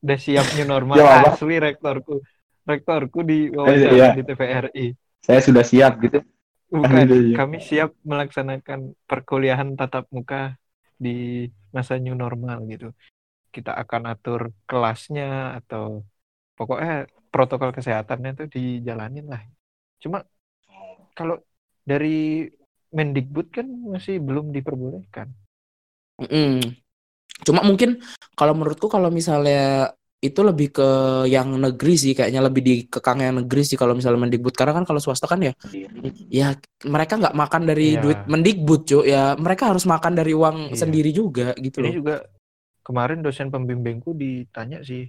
udah 0.05 0.19
siap 0.21 0.47
new 0.55 0.65
normal. 0.65 0.97
Ya? 1.01 1.27
Asli 1.27 1.57
rektorku. 1.59 2.21
Rektorku 2.65 3.21
di 3.21 3.49
Iya. 3.49 3.57
wawancara 3.57 4.07
di 4.15 4.23
TVRI. 4.23 4.87
saya 5.25 5.41
sudah 5.41 5.65
siap 5.65 6.05
gitu 6.05 6.21
Bukan, 6.69 7.07
Iya. 7.09 7.37
kami 7.39 7.57
siap 7.61 7.97
melaksanakan 8.05 8.93
perkuliahan 9.07 9.73
tatap 9.73 10.05
muka 10.11 10.59
di 10.97 11.49
masa 11.71 11.97
new 11.97 12.13
normal 12.13 12.65
gitu. 12.67 12.91
Kita 13.49 13.73
akan 13.73 14.11
atur 14.11 14.51
kelasnya 14.67 15.55
atau 15.63 16.03
pokoknya 16.55 17.07
protokol 17.31 17.71
kesehatannya 17.71 18.31
tuh 18.37 18.47
dijalanin 18.51 19.27
lah. 19.27 19.43
Cuma 20.03 20.27
kalau 21.15 21.39
dari 21.83 22.51
Mendikbud 22.95 23.51
kan 23.51 23.67
masih 23.67 24.23
belum 24.23 24.55
diperbolehkan. 24.55 25.35
Mm-mm. 26.23 26.63
Cuma 27.43 27.67
mungkin 27.67 27.99
kalau 28.39 28.55
menurutku 28.55 28.87
kalau 28.87 29.11
misalnya 29.11 29.91
itu 30.25 30.41
lebih 30.41 30.73
ke 30.73 30.89
yang 31.29 31.53
negeri 31.61 31.95
sih 32.01 32.13
kayaknya 32.17 32.41
lebih 32.41 32.63
dikekang 32.65 33.21
yang 33.21 33.45
negeri 33.45 33.61
sih 33.61 33.77
kalau 33.77 33.93
misalnya 33.93 34.25
Mendikbud 34.25 34.57
karena 34.57 34.73
kan 34.73 34.89
kalau 34.89 34.97
swasta 34.97 35.29
kan 35.29 35.37
ya 35.45 35.53
ya 36.33 36.57
mereka 36.89 37.21
nggak 37.21 37.37
makan 37.37 37.63
dari 37.69 37.93
Iya. 37.93 38.01
duit 38.01 38.21
Mendikbud 38.25 38.81
cuy 38.89 39.13
ya 39.13 39.37
mereka 39.37 39.69
harus 39.69 39.85
makan 39.85 40.17
dari 40.17 40.33
uang 40.33 40.73
Iya. 40.73 40.81
sendiri 40.81 41.11
juga 41.13 41.53
gitu 41.61 41.85
Ini 41.85 41.85
loh. 41.85 41.95
juga 42.01 42.17
kemarin 42.81 43.21
dosen 43.21 43.53
pembimbingku 43.53 44.17
ditanya 44.17 44.81
sih 44.81 45.05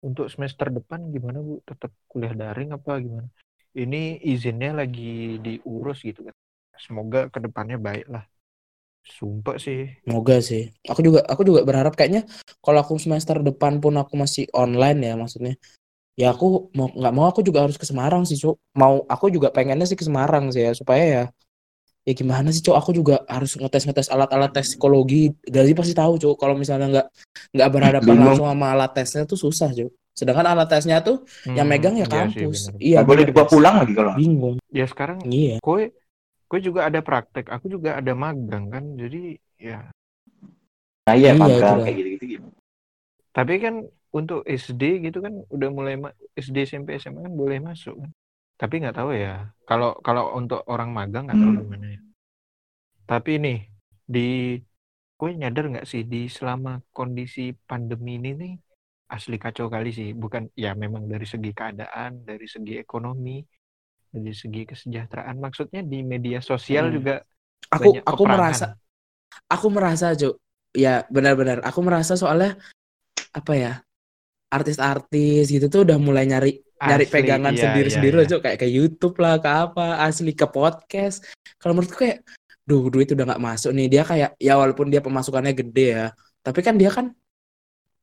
untuk 0.00 0.32
semester 0.32 0.72
depan 0.72 1.12
gimana 1.12 1.44
Bu? 1.44 1.60
Tetap 1.68 1.92
kuliah 2.08 2.32
daring 2.32 2.72
apa 2.72 2.96
gimana? 3.04 3.28
Ini 3.76 4.22
izinnya 4.24 4.80
lagi 4.80 5.36
diurus 5.44 6.00
gitu 6.00 6.24
kan. 6.24 6.36
Semoga 6.84 7.18
ke 7.32 7.38
depannya 7.44 7.76
baik 7.86 8.06
lah. 8.14 8.24
Sumpah 9.16 9.56
sih. 9.64 9.80
Semoga 10.04 10.36
sih. 10.44 10.68
Aku 10.84 11.00
juga 11.00 11.20
aku 11.24 11.42
juga 11.48 11.60
berharap 11.64 11.96
kayaknya 11.96 12.28
kalau 12.60 12.78
aku 12.84 13.00
semester 13.00 13.40
depan 13.40 13.80
pun 13.80 13.96
aku 13.96 14.14
masih 14.20 14.44
online 14.52 14.98
ya 15.00 15.14
maksudnya. 15.16 15.54
Ya 16.20 16.30
aku 16.34 16.70
mau 16.76 16.88
nggak 16.92 17.14
mau 17.16 17.26
aku 17.32 17.40
juga 17.42 17.64
harus 17.64 17.76
ke 17.80 17.86
Semarang 17.88 18.22
sih, 18.28 18.36
Cuk. 18.38 18.56
Mau 18.76 19.02
aku 19.08 19.32
juga 19.32 19.48
pengennya 19.50 19.86
sih 19.88 19.98
ke 19.98 20.04
Semarang 20.04 20.52
sih 20.54 20.62
ya 20.66 20.72
supaya 20.76 21.04
ya 21.04 21.22
ya 22.04 22.12
gimana 22.12 22.48
sih, 22.52 22.60
Cuk? 22.60 22.76
Aku 22.76 22.90
juga 22.92 23.24
harus 23.30 23.56
ngetes-ngetes 23.56 24.08
alat-alat 24.12 24.50
tes 24.52 24.66
psikologi. 24.76 25.32
Gazi 25.44 25.72
pasti 25.72 25.94
tahu, 25.96 26.20
Cuk. 26.20 26.36
Kalau 26.36 26.54
misalnya 26.54 26.86
nggak 26.92 27.06
nggak 27.56 27.68
berhadapan 27.72 28.06
Bingung. 28.06 28.28
langsung 28.28 28.46
sama 28.48 28.66
alat 28.76 28.90
tesnya 28.96 29.22
tuh 29.24 29.38
susah, 29.40 29.70
Cuk. 29.72 29.90
Sedangkan 30.14 30.46
alat 30.52 30.68
tesnya 30.70 31.00
tuh 31.02 31.24
yang 31.58 31.66
Hmm, 31.66 31.72
megang 31.72 31.96
ya 31.98 32.06
iya 32.06 32.22
sih, 32.30 32.44
kampus. 32.44 32.70
Iya, 32.78 32.98
boleh 33.08 33.24
dibawa 33.26 33.46
pulang 33.48 33.74
lagi 33.82 33.92
kalau 33.96 34.12
Bingung. 34.14 34.56
Ya 34.70 34.84
sekarang 34.86 35.18
Iya. 35.26 35.58
kue 35.64 35.90
kue 36.54 36.60
juga 36.68 36.80
ada 36.88 37.00
praktek, 37.08 37.46
aku 37.54 37.66
juga 37.74 37.90
ada 38.00 38.12
magang 38.24 38.64
kan. 38.74 38.84
Jadi 39.02 39.18
ya 39.68 39.90
nah 41.06 41.16
iya 41.20 41.32
Iya, 41.36 41.42
magang 41.42 41.78
kayak 41.84 41.96
gitu 42.00 42.24
gitu 42.32 42.48
tapi 43.36 43.54
kan 43.64 43.74
untuk 44.18 44.40
SD 44.46 44.82
gitu 45.06 45.18
kan 45.24 45.34
udah 45.54 45.68
mulai 45.78 45.94
ma- 46.02 46.16
SD 46.44 46.56
SMP 46.70 46.88
SMA 47.02 47.20
kan 47.26 47.34
boleh 47.42 47.58
masuk 47.68 47.94
kan. 48.02 48.10
Tapi 48.60 48.74
nggak 48.80 48.96
tahu 48.98 49.10
ya. 49.24 49.32
Kalau 49.68 49.90
kalau 50.06 50.24
untuk 50.38 50.60
orang 50.72 50.90
magang 50.98 51.24
nggak 51.26 51.40
tahu 51.42 51.52
Hmm. 51.52 51.60
gimana 51.60 51.86
ya. 51.94 52.00
Tapi 53.10 53.32
nih 53.44 53.58
di 54.14 54.20
gue 55.18 55.30
nyadar 55.40 55.64
nggak 55.72 55.86
sih 55.92 56.02
di 56.12 56.18
selama 56.36 56.70
kondisi 56.96 57.40
pandemi 57.68 58.10
ini 58.18 58.30
nih 58.42 58.52
asli 59.14 59.36
kacau 59.44 59.66
kali 59.74 59.88
sih. 59.98 60.08
Bukan 60.22 60.42
ya 60.64 60.70
memang 60.82 61.04
dari 61.12 61.26
segi 61.32 61.50
keadaan, 61.58 62.12
dari 62.28 62.46
segi 62.54 62.72
ekonomi, 62.84 63.36
dari 64.14 64.30
segi 64.32 64.62
kesejahteraan. 64.64 65.34
Maksudnya 65.36 65.82
di 65.82 66.00
media 66.00 66.38
sosial 66.38 66.88
Hmm. 66.88 66.94
juga 66.94 67.14
Aku 67.68 67.98
aku 67.98 68.22
peperangan. 68.22 68.30
merasa 68.38 68.66
aku 69.50 69.66
merasa 69.68 70.06
Cuk 70.14 70.34
ya 70.70 71.02
benar-benar 71.08 71.58
aku 71.64 71.80
merasa 71.82 72.14
soalnya 72.14 72.54
apa 73.32 73.52
ya 73.54 73.72
artis-artis 74.48 75.50
gitu 75.50 75.66
tuh 75.66 75.82
udah 75.82 75.98
mulai 75.98 76.28
nyari 76.28 76.62
nyari 76.78 77.06
Asli, 77.08 77.14
pegangan 77.14 77.54
iya, 77.54 77.62
sendiri-sendiri 77.66 78.14
iya, 78.14 78.20
loh 78.22 78.28
Cuk 78.30 78.40
kayak 78.44 78.58
ke 78.60 78.68
YouTube 78.68 79.16
lah 79.18 79.40
ke 79.40 79.48
apa 79.48 79.86
asli 80.02 80.32
ke 80.32 80.46
podcast 80.46 81.24
kalau 81.56 81.74
menurutku 81.74 81.98
kayak 81.98 82.22
duh 82.62 82.86
duit 82.88 83.10
udah 83.10 83.24
nggak 83.26 83.42
masuk 83.42 83.70
nih 83.72 83.86
dia 83.88 84.02
kayak 84.04 84.30
ya 84.38 84.54
walaupun 84.54 84.88
dia 84.88 85.00
pemasukannya 85.00 85.52
gede 85.52 85.86
ya 85.98 86.06
tapi 86.40 86.60
kan 86.60 86.76
dia 86.76 86.90
kan 86.92 87.10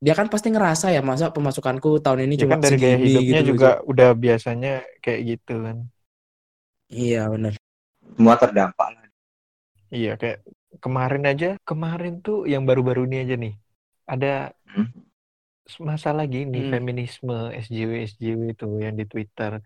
dia 0.02 0.14
kan 0.18 0.26
pasti 0.26 0.50
ngerasa 0.50 0.90
ya 0.90 1.00
masa 1.00 1.30
pemasukanku 1.30 2.02
tahun 2.02 2.26
ini 2.26 2.34
Ya 2.36 2.40
cuma 2.44 2.58
kan 2.58 2.60
dari 2.60 2.76
gaya 2.76 2.98
segini 2.98 3.06
hidupnya 3.06 3.40
gitu 3.40 3.48
juga 3.54 3.68
Cuk. 3.78 3.88
udah 3.88 4.10
biasanya 4.18 4.72
kayak 4.98 5.20
gitu 5.30 5.54
kan. 5.62 5.76
Iya 6.92 7.26
benar 7.32 7.56
semua 8.14 8.36
terdampak 8.36 8.88
lah 8.92 9.00
Iya 9.92 10.16
kayak 10.16 10.40
kemarin 10.80 11.24
aja 11.28 11.48
kemarin 11.68 12.24
tuh 12.24 12.48
yang 12.48 12.64
baru-baru 12.64 13.04
ini 13.08 13.16
aja 13.24 13.34
nih 13.36 13.54
ada 14.08 14.56
Hmm. 14.72 14.88
masalah 15.84 16.24
gini 16.24 16.64
Hmm. 16.64 16.72
feminisme 16.72 17.52
SJW 17.52 18.08
SJW 18.08 18.40
itu 18.56 18.66
yang 18.80 18.96
di 18.96 19.04
Twitter 19.04 19.60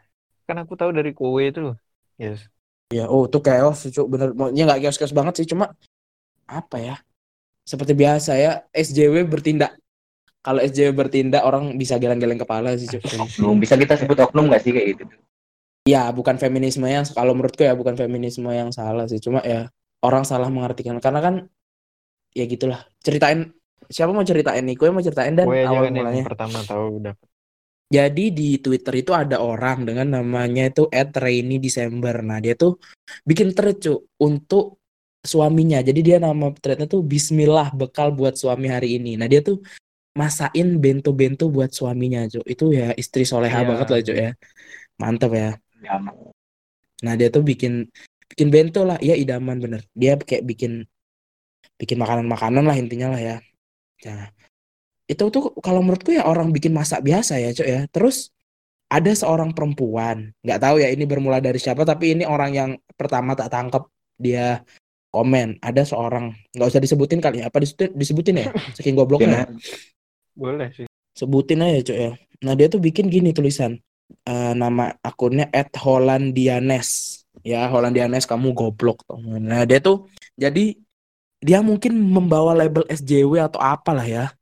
kan 0.47 0.57
aku 0.63 0.75
tahu 0.75 0.91
dari 0.91 1.15
kowe 1.15 1.39
itu 1.39 1.75
yes 2.19 2.51
Ya, 2.87 3.11
oh 3.11 3.27
itu 3.27 3.43
chaos 3.43 3.83
sih, 3.83 3.91
Cuk. 3.91 4.15
Bener, 4.15 4.31
maunya 4.31 4.63
nggak 4.63 4.79
chaos-chaos 4.79 5.11
banget 5.11 5.43
sih, 5.43 5.47
cuma 5.51 5.75
apa 6.47 6.77
ya? 6.79 6.95
Seperti 7.67 7.99
biasa 7.99 8.39
ya, 8.39 8.63
SJW 8.71 9.27
bertindak. 9.27 9.75
Kalau 10.39 10.63
SJW 10.63 10.95
bertindak, 10.95 11.43
orang 11.43 11.75
bisa 11.75 11.99
geleng-geleng 11.99 12.39
kepala 12.39 12.79
sih, 12.79 12.87
Cuk. 12.87 13.03
Oknum. 13.11 13.59
Bisa 13.59 13.75
kita 13.75 13.99
sebut 13.99 14.15
oknum 14.23 14.47
nggak 14.47 14.63
sih 14.63 14.71
kayak 14.71 14.87
gitu? 14.95 15.03
Ya, 15.87 16.11
bukan 16.11 16.35
feminisme 16.35 16.83
yang, 16.91 17.07
kalau 17.15 17.31
menurutku 17.31 17.63
ya 17.63 17.79
bukan 17.79 17.95
feminisme 17.95 18.51
yang 18.51 18.75
salah 18.75 19.07
sih. 19.07 19.23
Cuma 19.23 19.39
ya, 19.47 19.71
orang 20.03 20.27
salah 20.27 20.51
mengartikan. 20.51 20.99
Karena 20.99 21.23
kan, 21.23 21.35
ya 22.35 22.43
gitulah. 22.51 22.83
Ceritain, 22.99 23.55
siapa 23.87 24.11
mau 24.11 24.27
ceritain 24.27 24.67
nih? 24.67 24.75
Gue 24.75 24.91
mau 24.91 24.99
ceritain 24.99 25.39
dan 25.39 25.47
awal 25.47 25.87
kan 25.87 25.95
yang 25.95 25.95
mulanya. 25.95 26.25
pertama 26.27 26.59
tahu 26.67 27.01
udah 27.01 27.15
Jadi 27.87 28.35
di 28.35 28.59
Twitter 28.59 28.99
itu 28.99 29.15
ada 29.15 29.39
orang 29.39 29.87
dengan 29.87 30.19
namanya 30.19 30.75
itu 30.75 30.91
@rainy 30.91 31.63
December. 31.63 32.19
Nah, 32.19 32.43
dia 32.43 32.59
tuh 32.59 32.83
bikin 33.23 33.55
thread 33.55 33.79
cu 33.79 34.11
untuk 34.19 34.83
suaminya. 35.23 35.79
Jadi 35.87 36.03
dia 36.03 36.19
nama 36.19 36.51
threadnya 36.51 36.91
tuh 36.91 37.07
Bismillah 37.07 37.71
bekal 37.79 38.11
buat 38.11 38.35
suami 38.35 38.67
hari 38.67 38.99
ini. 38.99 39.15
Nah, 39.15 39.31
dia 39.31 39.39
tuh 39.39 39.63
masain 40.19 40.83
bento-bento 40.83 41.47
buat 41.47 41.71
suaminya, 41.71 42.27
cu. 42.27 42.43
Itu 42.43 42.75
ya 42.75 42.91
istri 42.99 43.23
soleha 43.23 43.63
Iya. 43.63 43.69
banget 43.71 43.87
lah, 43.87 44.01
cu 44.03 44.15
ya. 44.19 44.31
Mantap 44.99 45.31
ya. 45.39 45.51
Nah, 47.05 47.15
dia 47.15 47.29
tuh 47.29 47.45
bikin 47.45 47.87
bikin 48.31 48.49
bento 48.51 48.83
lah. 48.83 48.99
Iya, 48.99 49.15
idaman 49.17 49.63
bener. 49.63 49.83
Dia 49.93 50.19
kayak 50.19 50.45
bikin 50.45 50.85
bikin 51.77 51.99
makanan-makanan 52.01 52.65
lah 52.65 52.77
intinya 52.77 53.13
lah 53.13 53.21
ya. 53.21 53.37
Nah, 54.05 54.29
itu 55.07 55.25
tuh 55.31 55.55
kalau 55.63 55.81
menurutku 55.85 56.11
ya 56.11 56.27
orang 56.27 56.51
bikin 56.51 56.75
masak 56.75 57.05
biasa 57.05 57.39
ya, 57.39 57.51
Cok 57.55 57.69
ya. 57.69 57.81
Terus 57.93 58.35
ada 58.87 59.11
seorang 59.11 59.51
perempuan, 59.51 60.31
nggak 60.47 60.61
tahu 60.63 60.79
ya 60.79 60.89
ini 60.95 61.05
bermula 61.07 61.43
dari 61.43 61.59
siapa, 61.59 61.83
tapi 61.83 62.15
ini 62.15 62.23
orang 62.23 62.51
yang 62.55 62.71
pertama 62.95 63.35
tak 63.35 63.51
tangkap 63.51 63.91
dia 64.19 64.63
komen. 65.11 65.59
Ada 65.63 65.83
seorang 65.87 66.35
nggak 66.55 66.69
usah 66.71 66.83
disebutin 66.83 67.19
kali 67.19 67.43
ya, 67.43 67.51
apa 67.51 67.59
disebutin, 67.63 67.91
disebutin 67.99 68.35
ya? 68.43 68.47
Saking 68.79 68.95
gobloknya. 68.95 69.43
ya. 69.43 69.47
boleh 70.37 70.69
sih 70.69 70.87
Sebutin 71.17 71.65
aja, 71.65 71.81
Cok 71.81 71.99
ya. 71.99 72.13
Nah, 72.45 72.53
dia 72.53 72.69
tuh 72.69 72.83
bikin 72.83 73.09
gini 73.09 73.33
tulisan. 73.33 73.81
Eh, 74.27 74.53
nama 74.55 74.95
akunnya 75.03 75.51
@hollandianes. 75.75 77.23
Ya, 77.43 77.67
Hollandianes 77.71 78.27
kamu 78.27 78.55
goblok. 78.55 79.07
tau. 79.07 79.19
Nah, 79.23 79.63
dia 79.67 79.79
tuh 79.79 80.07
jadi 80.35 80.75
dia 81.43 81.59
mungkin 81.63 81.95
membawa 81.95 82.55
label 82.55 82.83
SJW 82.91 83.39
atau 83.47 83.63
apalah 83.63 84.07
ya. 84.07 84.35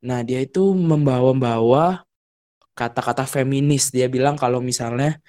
Nah, 0.00 0.24
dia 0.24 0.40
itu 0.40 0.72
membawa-bawa 0.72 2.04
kata-kata 2.72 3.28
feminis. 3.28 3.92
Dia 3.92 4.08
bilang 4.08 4.40
kalau 4.40 4.64
misalnya 4.64 5.20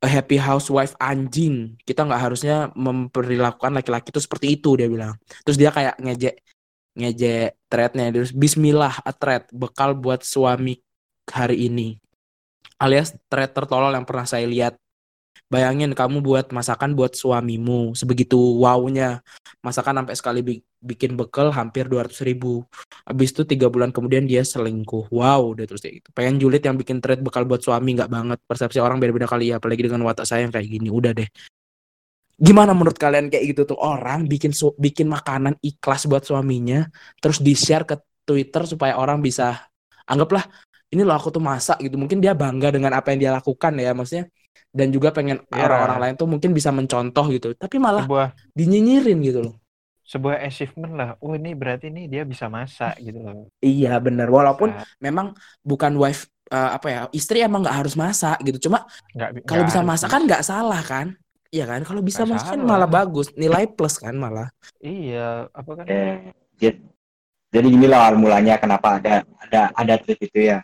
a 0.00 0.08
happy 0.08 0.40
housewife 0.40 0.96
anjing, 0.96 1.76
kita 1.84 2.08
nggak 2.08 2.22
harusnya 2.24 2.72
memperlakukan 2.72 3.76
laki-laki 3.76 4.08
itu 4.08 4.20
seperti 4.24 4.56
itu 4.56 4.80
dia 4.80 4.88
bilang. 4.88 5.12
Terus 5.44 5.60
dia 5.60 5.68
kayak 5.68 6.00
ngejek 6.00 6.34
ngejek 6.96 7.54
threadnya 7.70 8.10
terus 8.10 8.32
Bismillah 8.34 9.04
a 9.04 9.12
thread 9.12 9.44
bekal 9.52 9.92
buat 9.92 10.24
suami 10.24 10.80
hari 11.28 11.68
ini. 11.68 12.00
Alias 12.80 13.12
thread 13.28 13.52
tertolol 13.52 13.92
yang 13.92 14.08
pernah 14.08 14.24
saya 14.24 14.48
lihat. 14.48 14.80
Bayangin 15.50 15.92
kamu 15.98 16.22
buat 16.22 16.54
masakan 16.54 16.94
buat 16.94 17.12
suamimu 17.12 17.92
sebegitu 17.98 18.38
wownya. 18.38 19.20
Masakan 19.60 20.02
sampai 20.02 20.14
sekali 20.14 20.40
bi- 20.46 20.62
bikin 20.78 21.18
bekal 21.18 21.50
hampir 21.50 21.90
200 21.90 22.22
ribu. 22.22 22.62
Abis 23.02 23.34
itu 23.34 23.42
tiga 23.44 23.66
bulan 23.66 23.90
kemudian 23.90 24.24
dia 24.30 24.46
selingkuh. 24.46 25.10
Wow 25.10 25.58
dia 25.58 25.66
terus 25.66 25.82
kayak 25.82 26.00
gitu. 26.00 26.08
Pengen 26.14 26.38
julid 26.38 26.62
yang 26.62 26.78
bikin 26.78 27.02
thread 27.02 27.20
bekal 27.20 27.44
buat 27.44 27.60
suami 27.60 27.98
nggak 27.98 28.08
banget. 28.08 28.38
Persepsi 28.46 28.78
orang 28.78 29.02
beda-beda 29.02 29.26
kali 29.26 29.50
ya 29.50 29.58
apalagi 29.58 29.90
dengan 29.90 30.06
watak 30.06 30.24
saya 30.24 30.46
yang 30.46 30.54
kayak 30.54 30.70
gini. 30.70 30.88
Udah 30.88 31.12
deh. 31.12 31.26
Gimana 32.40 32.72
menurut 32.72 32.96
kalian 32.96 33.28
kayak 33.28 33.52
gitu 33.52 33.74
tuh? 33.74 33.78
Orang 33.82 34.30
bikin 34.30 34.54
bikin 34.78 35.10
makanan 35.10 35.58
ikhlas 35.60 36.06
buat 36.06 36.24
suaminya 36.24 36.86
terus 37.18 37.42
di 37.42 37.52
share 37.58 37.84
ke 37.84 37.98
Twitter 38.22 38.70
supaya 38.70 38.96
orang 38.96 39.18
bisa 39.18 39.66
anggaplah 40.06 40.46
ini 40.90 41.02
loh 41.06 41.14
aku 41.18 41.28
tuh 41.30 41.42
masak 41.42 41.78
gitu 41.84 41.94
mungkin 41.98 42.18
dia 42.18 42.34
bangga 42.34 42.68
dengan 42.74 42.92
apa 42.98 43.14
yang 43.14 43.18
dia 43.22 43.32
lakukan 43.38 43.72
ya 43.78 43.90
maksudnya 43.94 44.26
dan 44.74 44.86
juga 44.94 45.10
pengen 45.14 45.38
Ya. 45.50 45.66
orang-orang 45.66 45.98
lain 46.02 46.14
tuh 46.18 46.28
mungkin 46.30 46.50
bisa 46.54 46.70
mencontoh 46.74 47.24
gitu 47.30 47.48
tapi 47.54 47.76
malah 47.78 48.06
sebuah 48.06 48.28
dinyinyirin 48.54 49.18
gitu 49.22 49.40
loh 49.46 49.54
sebuah 50.02 50.42
achievement 50.42 50.92
lah 50.98 51.08
oh 51.22 51.38
ini 51.38 51.54
berarti 51.54 51.86
ini 51.86 52.10
dia 52.10 52.26
bisa 52.26 52.50
masak 52.50 52.98
gitu 52.98 53.22
loh 53.22 53.46
Iya 53.62 54.02
benar. 54.02 54.26
Walaupun 54.26 54.74
Masak. 54.74 54.98
memang 54.98 55.26
bukan 55.62 55.92
wife 55.94 56.26
eh, 56.50 56.70
apa 56.74 56.86
ya 56.90 57.00
istri 57.14 57.46
emang 57.46 57.62
nggak 57.62 57.78
harus 57.86 57.94
masak 57.94 58.42
gitu. 58.42 58.66
Cuma 58.66 58.82
kalau 59.46 59.62
bisa 59.62 59.80
masak 59.86 60.10
kan 60.10 60.26
nggak 60.26 60.42
salah 60.42 60.82
kan? 60.82 61.14
Iya 61.54 61.66
kan? 61.70 61.86
Kalau 61.86 62.02
bisa 62.02 62.26
masak 62.26 62.58
kan 62.58 62.62
malah 62.66 62.90
bagus. 62.90 63.30
Nilai 63.38 63.70
plus 63.70 64.02
kan 64.02 64.14
malah. 64.18 64.50
iya 64.82 65.46
apa 65.54 65.70
kan 65.78 65.84
Eh, 65.86 66.34
jadi, 66.58 66.78
jadi 67.54 67.66
gini 67.70 67.86
lah 67.86 67.98
awal 68.10 68.16
mulanya 68.18 68.54
kenapa 68.58 68.98
ada 68.98 69.22
ada 69.46 69.60
ada 69.74 69.94
tweet 70.02 70.18
itu 70.26 70.50
ya. 70.50 70.58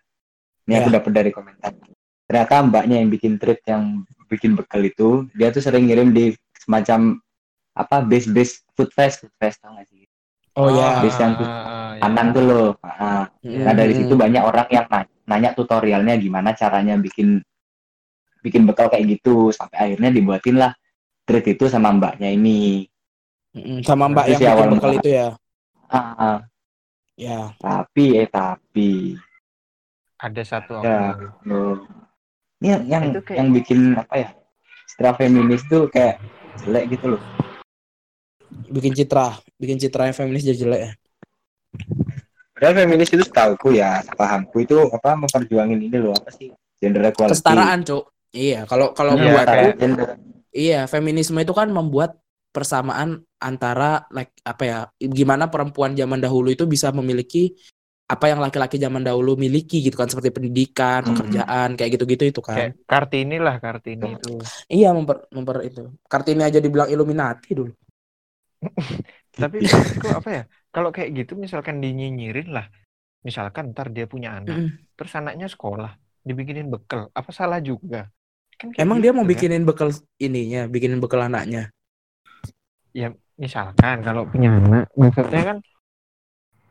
Ini 0.66 0.82
aku 0.82 0.90
Ya. 0.90 0.94
dapat 0.98 1.12
dari 1.14 1.30
komentar. 1.30 1.72
Ternyata 2.26 2.54
mbaknya 2.66 2.96
yang 2.98 3.08
bikin 3.08 3.38
tweet 3.38 3.62
yang 3.70 4.02
bikin 4.26 4.58
bekal 4.58 4.82
itu, 4.82 5.30
dia 5.38 5.54
tuh 5.54 5.62
sering 5.62 5.86
ngirim 5.86 6.10
di 6.10 6.34
semacam 6.58 7.22
apa 7.70 8.02
base 8.02 8.26
base 8.26 8.52
food 8.74 8.90
fest 8.90 9.22
food 9.22 9.30
fest 9.38 9.62
tau 9.62 9.78
gak 9.78 9.86
sih? 9.86 10.02
Oh, 10.58 10.66
ya. 10.72 10.98
Bis 11.04 11.14
yang 11.22 11.38
ah, 11.38 11.46
ah, 11.46 11.90
ya. 11.94 12.00
Kanan 12.02 12.26
tuh 12.34 12.42
loh. 12.42 12.68
Ah, 12.82 13.30
Nah 13.46 13.72
dari 13.72 13.94
Hmm. 13.94 14.00
situ 14.02 14.14
banyak 14.18 14.42
orang 14.42 14.66
yang 14.74 14.86
na- 14.90 15.06
nanya 15.24 15.54
tutorialnya 15.54 16.18
gimana 16.18 16.50
caranya 16.56 16.98
bikin 16.98 17.38
bikin 18.42 18.62
bekal 18.66 18.90
kayak 18.90 19.06
gitu 19.18 19.50
sampai 19.54 19.78
akhirnya 19.90 20.10
dibuatin 20.10 20.58
lah 20.58 20.74
thread 21.26 21.46
itu 21.46 21.66
sama 21.70 21.94
mbaknya 21.94 22.30
ini. 22.30 22.86
Mm-mm. 23.56 23.80
sama 23.80 24.04
Mbak 24.12 24.24
Itu 24.26 24.32
yang 24.32 24.40
bikin 24.42 24.52
awal 24.52 24.68
bekal 24.76 24.92
itu 25.00 25.10
ya. 25.14 25.28
Ah, 25.88 26.12
ah. 26.18 26.38
Ya. 27.16 27.56
tapi 27.56 28.12
eh 28.20 28.28
tapi 28.28 29.16
ada 30.16 30.42
satu 30.42 30.80
Ya. 30.80 31.12
oknum. 31.12 31.44
loh. 31.44 31.74
Ini 32.56 32.68
yang 32.72 32.82
yang, 32.88 33.02
Itu 33.12 33.20
kayak- 33.22 33.38
yang 33.38 33.48
bikin 33.52 33.78
apa 33.94 34.14
ya? 34.16 34.28
Istilah 34.86 35.14
feminis 35.14 35.62
tuh 35.66 35.86
kayak 35.86 36.16
jelek 36.58 36.96
gitu 36.96 37.16
loh. 37.16 37.22
Bikin 38.66 38.92
citra, 38.92 39.36
bikin 39.54 39.76
citra 39.76 40.08
yang 40.08 40.16
feminis 40.16 40.42
jadi 40.42 40.58
jelek 40.58 40.80
ya. 40.80 40.92
Padahal 42.56 42.74
feminis 42.78 43.12
itu 43.12 43.20
setahuku 43.20 43.76
ya, 43.76 44.00
pahamku 44.08 44.64
itu 44.64 44.88
apa 44.88 45.12
memperjuangin 45.14 45.76
ini 45.78 45.98
loh 46.00 46.16
apa 46.16 46.32
sih? 46.32 46.48
Gender 46.80 47.04
equality. 47.04 47.36
Kesetaraan, 47.36 47.84
Cuk. 47.84 48.04
Iya, 48.32 48.64
kalau 48.64 48.92
kalau 48.92 49.12
Iya, 49.12 49.20
buatku 49.22 49.36
Kesetaraan 49.36 49.76
gender. 49.76 50.08
Iya, 50.56 50.80
feminisme 50.88 51.36
itu 51.36 51.52
kan 51.52 51.68
membuat 51.68 52.16
persamaan 52.48 53.20
antara 53.36 54.08
like 54.08 54.32
apa 54.40 54.62
ya, 54.64 54.78
gimana 54.96 55.52
perempuan 55.52 55.92
zaman 55.92 56.16
dahulu 56.16 56.48
itu 56.48 56.64
bisa 56.64 56.88
memiliki 56.88 57.52
apa 58.06 58.24
yang 58.30 58.38
laki-laki 58.38 58.78
zaman 58.78 59.02
dahulu 59.02 59.34
miliki 59.34 59.82
gitu 59.82 59.98
kan 59.98 60.06
seperti 60.06 60.30
pendidikan, 60.30 61.02
Mhm. 61.02 61.10
pekerjaan, 61.10 61.68
kayak 61.74 61.90
gitu-gitu 61.98 62.24
itu 62.30 62.40
kan. 62.42 62.56
kayak 62.58 62.72
kartini 62.86 63.36
lah 63.42 63.56
kartini 63.64 64.06
itu 64.16 64.28
Iya, 64.70 64.88
memper 64.94 65.26
memper 65.34 65.56
itu. 65.66 65.82
Kartini 66.06 66.42
aja 66.46 66.58
dibilang 66.62 66.86
Illuminati 66.90 67.50
dulu. 67.58 67.72
tapi 69.42 69.56
Gitu. 69.60 69.74
maksudku 69.74 70.08
apa 70.10 70.28
ya 70.32 70.42
kalau 70.72 70.90
kayak 70.94 71.10
gitu 71.18 71.32
misalkan 71.36 71.76
dinyinyirin 71.84 72.48
lah 72.56 72.66
misalkan 73.26 73.74
ntar 73.74 73.90
dia 73.92 74.06
punya 74.08 74.32
anak 74.38 74.56
Mm-mm. 74.56 74.70
terus 74.96 75.12
anaknya 75.18 75.46
sekolah 75.50 75.92
dibikinin 76.24 76.66
bekal 76.72 77.10
apa 77.12 77.30
salah 77.34 77.60
juga 77.60 78.08
kan 78.56 78.72
Emang 78.80 78.98
dia 79.04 79.12
gitu 79.12 79.16
mau 79.16 79.24
kan. 79.24 79.30
bikinin 79.30 79.62
bekal 79.68 79.88
ininya, 80.16 80.64
bikinin 80.72 80.98
bekal 81.04 81.20
anaknya. 81.28 81.68
ya 82.96 83.12
misalkan 83.36 84.00
kalau 84.00 84.24
punya 84.24 84.48
anak 84.56 84.88
maksudnya 84.96 85.42
kan 85.52 85.58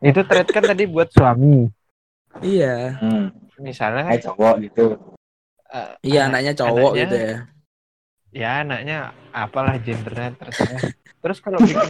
itu 0.00 0.20
thread 0.22 0.46
kan 0.46 0.64
tadi 0.64 0.84
buat 0.84 1.08
suami 1.08 1.68
Iya. 2.36 3.00
Hmm, 3.00 3.32
misalnya 3.56 4.04
kan 4.04 4.12
kayak 4.12 4.24
cowok 4.28 4.54
gitu. 4.60 4.84
eh, 5.66 5.88
Iya, 6.04 6.20
anak- 6.28 6.44
anaknya 6.44 6.52
cowok 6.54 6.76
anaknya- 6.86 7.00
gitu 7.00 7.14
ya. 7.16 7.36
ya 8.30 8.50
anaknya 8.60 8.96
apalah 9.32 9.74
gendernya 9.80 10.28
terserah 10.36 10.80
terus 11.24 11.38
kalau 11.40 11.56
bikin 11.58 11.88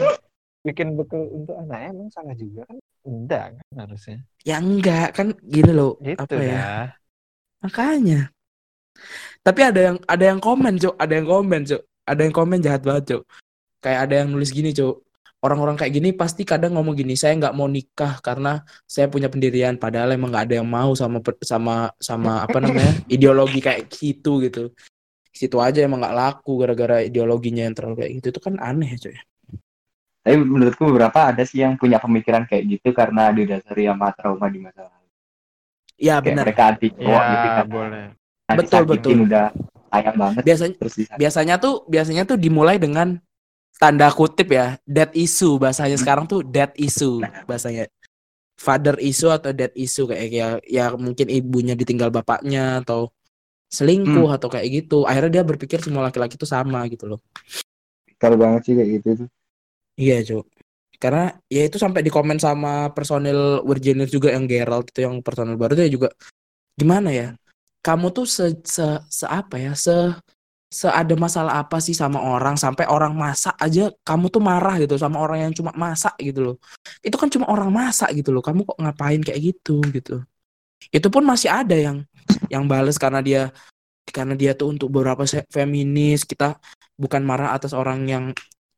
bikin 0.63 0.89
bekal 0.95 1.23
untuk 1.29 1.55
anaknya 1.57 1.89
emang 1.91 2.09
salah 2.09 2.35
juga 2.35 2.63
kan 2.65 2.79
enggak 3.03 3.45
kan 3.53 3.75
harusnya 3.77 4.19
Ya 4.43 4.57
enggak, 4.59 5.09
kan 5.13 5.35
gini 5.43 5.71
loh, 5.71 5.99
gitu 5.99 6.23
apa 6.23 6.39
ya? 6.39 6.55
dah 6.55 6.87
Makanya. 7.57 8.31
Tapi 9.43 9.61
ada 9.63 9.81
yang 9.83 9.97
ada 10.07 10.25
yang 10.25 10.39
komen, 10.39 10.79
Cuk. 10.79 10.95
Ada 10.95 11.13
yang 11.19 11.27
komen, 11.27 11.61
Cuk. 11.63 11.83
Ada 12.07 12.21
yang 12.23 12.35
komen 12.35 12.59
jahat 12.63 12.83
banget, 12.83 13.05
Cuk. 13.11 13.23
Kayak 13.79 14.01
ada 14.07 14.15
yang 14.23 14.29
nulis 14.31 14.51
gini, 14.51 14.71
Cuk. 14.71 15.03
Orang-orang 15.45 15.77
kayak 15.77 15.93
gini 15.93 16.11
pasti 16.17 16.43
kadang 16.43 16.75
ngomong 16.75 16.97
gini, 16.97 17.13
saya 17.15 17.37
nggak 17.37 17.55
mau 17.55 17.69
nikah 17.69 18.19
karena 18.25 18.65
saya 18.89 19.07
punya 19.07 19.29
pendirian. 19.29 19.77
Padahal 19.77 20.17
emang 20.17 20.33
nggak 20.33 20.45
ada 20.49 20.55
yang 20.59 20.69
mau 20.69 20.97
sama 20.97 21.21
sama 21.45 21.93
sama 22.01 22.43
apa 22.43 22.59
namanya 22.59 22.93
ideologi 23.15 23.61
kayak 23.61 23.87
gitu 23.93 24.41
gitu. 24.43 24.73
Situ 25.31 25.61
aja 25.61 25.85
emang 25.85 26.01
nggak 26.01 26.17
laku 26.17 26.65
gara-gara 26.65 27.05
ideologinya 27.05 27.69
yang 27.69 27.77
terlalu 27.77 27.95
kayak 28.03 28.13
gitu. 28.19 28.27
Itu 28.33 28.41
kan 28.41 28.55
aneh, 28.59 28.97
Cuk. 28.97 29.13
Tapi 30.27 30.37
menurutku 30.43 30.91
beberapa 30.91 31.31
ada 31.31 31.45
sih 31.47 31.63
yang 31.63 31.79
punya 31.79 32.03
pemikiran 32.03 32.49
kayak 32.51 32.67
gitu 32.67 32.91
karena 32.91 33.31
didasari 33.31 33.87
sama 33.87 34.11
trauma 34.17 34.51
di 34.51 34.59
masa 34.59 34.89
lalu. 34.89 35.07
Ya 36.01 36.19
Kayak 36.19 36.25
benar. 36.27 36.45
mereka 36.49 36.63
anti 36.73 36.89
cowok 36.91 37.23
gitu 37.23 37.47
Ya, 37.47 37.53
kan. 37.55 37.67
boleh. 37.71 38.07
Betul, 38.47 38.83
betul. 38.89 39.13
udah 39.27 39.47
sayang 39.87 40.17
banget 40.19 40.43
Biasanya 40.43 40.75
terus 40.79 40.95
biasanya 41.15 41.55
tuh 41.63 41.75
biasanya 41.87 42.23
tuh 42.27 42.37
dimulai 42.39 42.77
dengan 42.81 43.19
tanda 43.77 44.09
kutip 44.09 44.49
ya 44.53 44.81
dead 44.89 45.13
issue 45.13 45.61
bahasanya 45.61 45.97
sekarang 46.01 46.25
tuh 46.25 46.41
dead 46.45 46.73
issue 46.81 47.21
bahasanya. 47.49 47.89
Father 48.57 48.97
issue 49.05 49.29
atau 49.29 49.53
dead 49.53 49.69
issue 49.77 50.09
kayak 50.09 50.33
ya, 50.33 50.49
ya 50.65 50.85
mungkin 50.97 51.29
ibunya 51.29 51.77
ditinggal 51.77 52.09
bapaknya 52.09 52.81
atau 52.81 53.13
selingkuh 53.69 54.33
atau 54.33 54.49
kayak 54.49 54.67
gitu. 54.73 55.05
Akhirnya 55.05 55.41
dia 55.41 55.45
berpikir 55.45 55.79
semua 55.85 56.09
laki-laki 56.09 56.41
itu 56.41 56.49
sama 56.49 56.89
gitu 56.89 57.05
loh. 57.05 57.21
Kalau 58.17 58.41
banget 58.41 58.61
sih 58.65 58.75
kayak 58.75 58.91
gitu 58.97 59.09
tuh. 59.25 59.29
iya 60.01 60.25
cuk. 60.25 60.49
Karena 60.97 61.37
ya 61.53 61.69
itu 61.69 61.77
sampai 61.77 62.01
di 62.01 62.09
komen 62.09 62.41
sama 62.41 62.89
personil 62.97 63.61
Virginia 63.69 64.09
juga 64.09 64.33
yang 64.33 64.49
Gerald 64.49 64.89
itu 64.89 65.05
yang 65.05 65.21
personil 65.21 65.61
baru 65.61 65.77
dia 65.77 65.93
juga 65.93 66.09
gimana 66.81 67.13
ya? 67.13 67.37
Kamu 67.85 68.09
tuh 68.17 68.25
se, 68.25 68.57
se, 68.65 68.87
se 69.05 69.27
apa 69.29 69.61
ya? 69.61 69.77
Se 69.77 70.17
se 70.67 70.91
ada 70.91 71.15
masalah 71.15 71.63
apa 71.63 71.79
sih 71.79 71.95
sama 71.95 72.19
orang? 72.19 72.59
Sampai 72.59 72.85
orang 72.91 73.15
masak 73.15 73.55
aja 73.63 73.91
kamu 74.03 74.27
tuh 74.35 74.43
marah 74.43 74.77
gitu 74.83 74.99
sama 74.99 75.23
orang 75.23 75.49
yang 75.49 75.53
cuma 75.55 75.71
masak 75.75 76.15
gitu 76.19 76.41
loh. 76.53 76.57
Itu 77.03 77.17
kan 77.17 77.29
cuma 77.31 77.47
orang 77.51 77.71
masak 77.71 78.13
gitu 78.19 78.35
loh. 78.35 78.43
Kamu 78.43 78.67
kok 78.67 78.79
ngapain 78.83 79.21
kayak 79.23 79.41
gitu 79.41 79.81
gitu. 79.95 80.23
Itu 80.91 81.09
pun 81.09 81.23
masih 81.25 81.51
ada 81.51 81.75
yang 81.75 82.03
yang 82.51 82.67
bales 82.67 82.99
karena 82.99 83.23
dia 83.23 83.43
karena 84.11 84.35
dia 84.39 84.53
tuh 84.59 84.75
untuk 84.75 84.91
beberapa 84.91 85.23
feminis. 85.51 86.27
Kita 86.27 86.59
bukan 86.99 87.23
marah 87.23 87.55
atas 87.57 87.73
orang 87.73 88.07
yang 88.07 88.25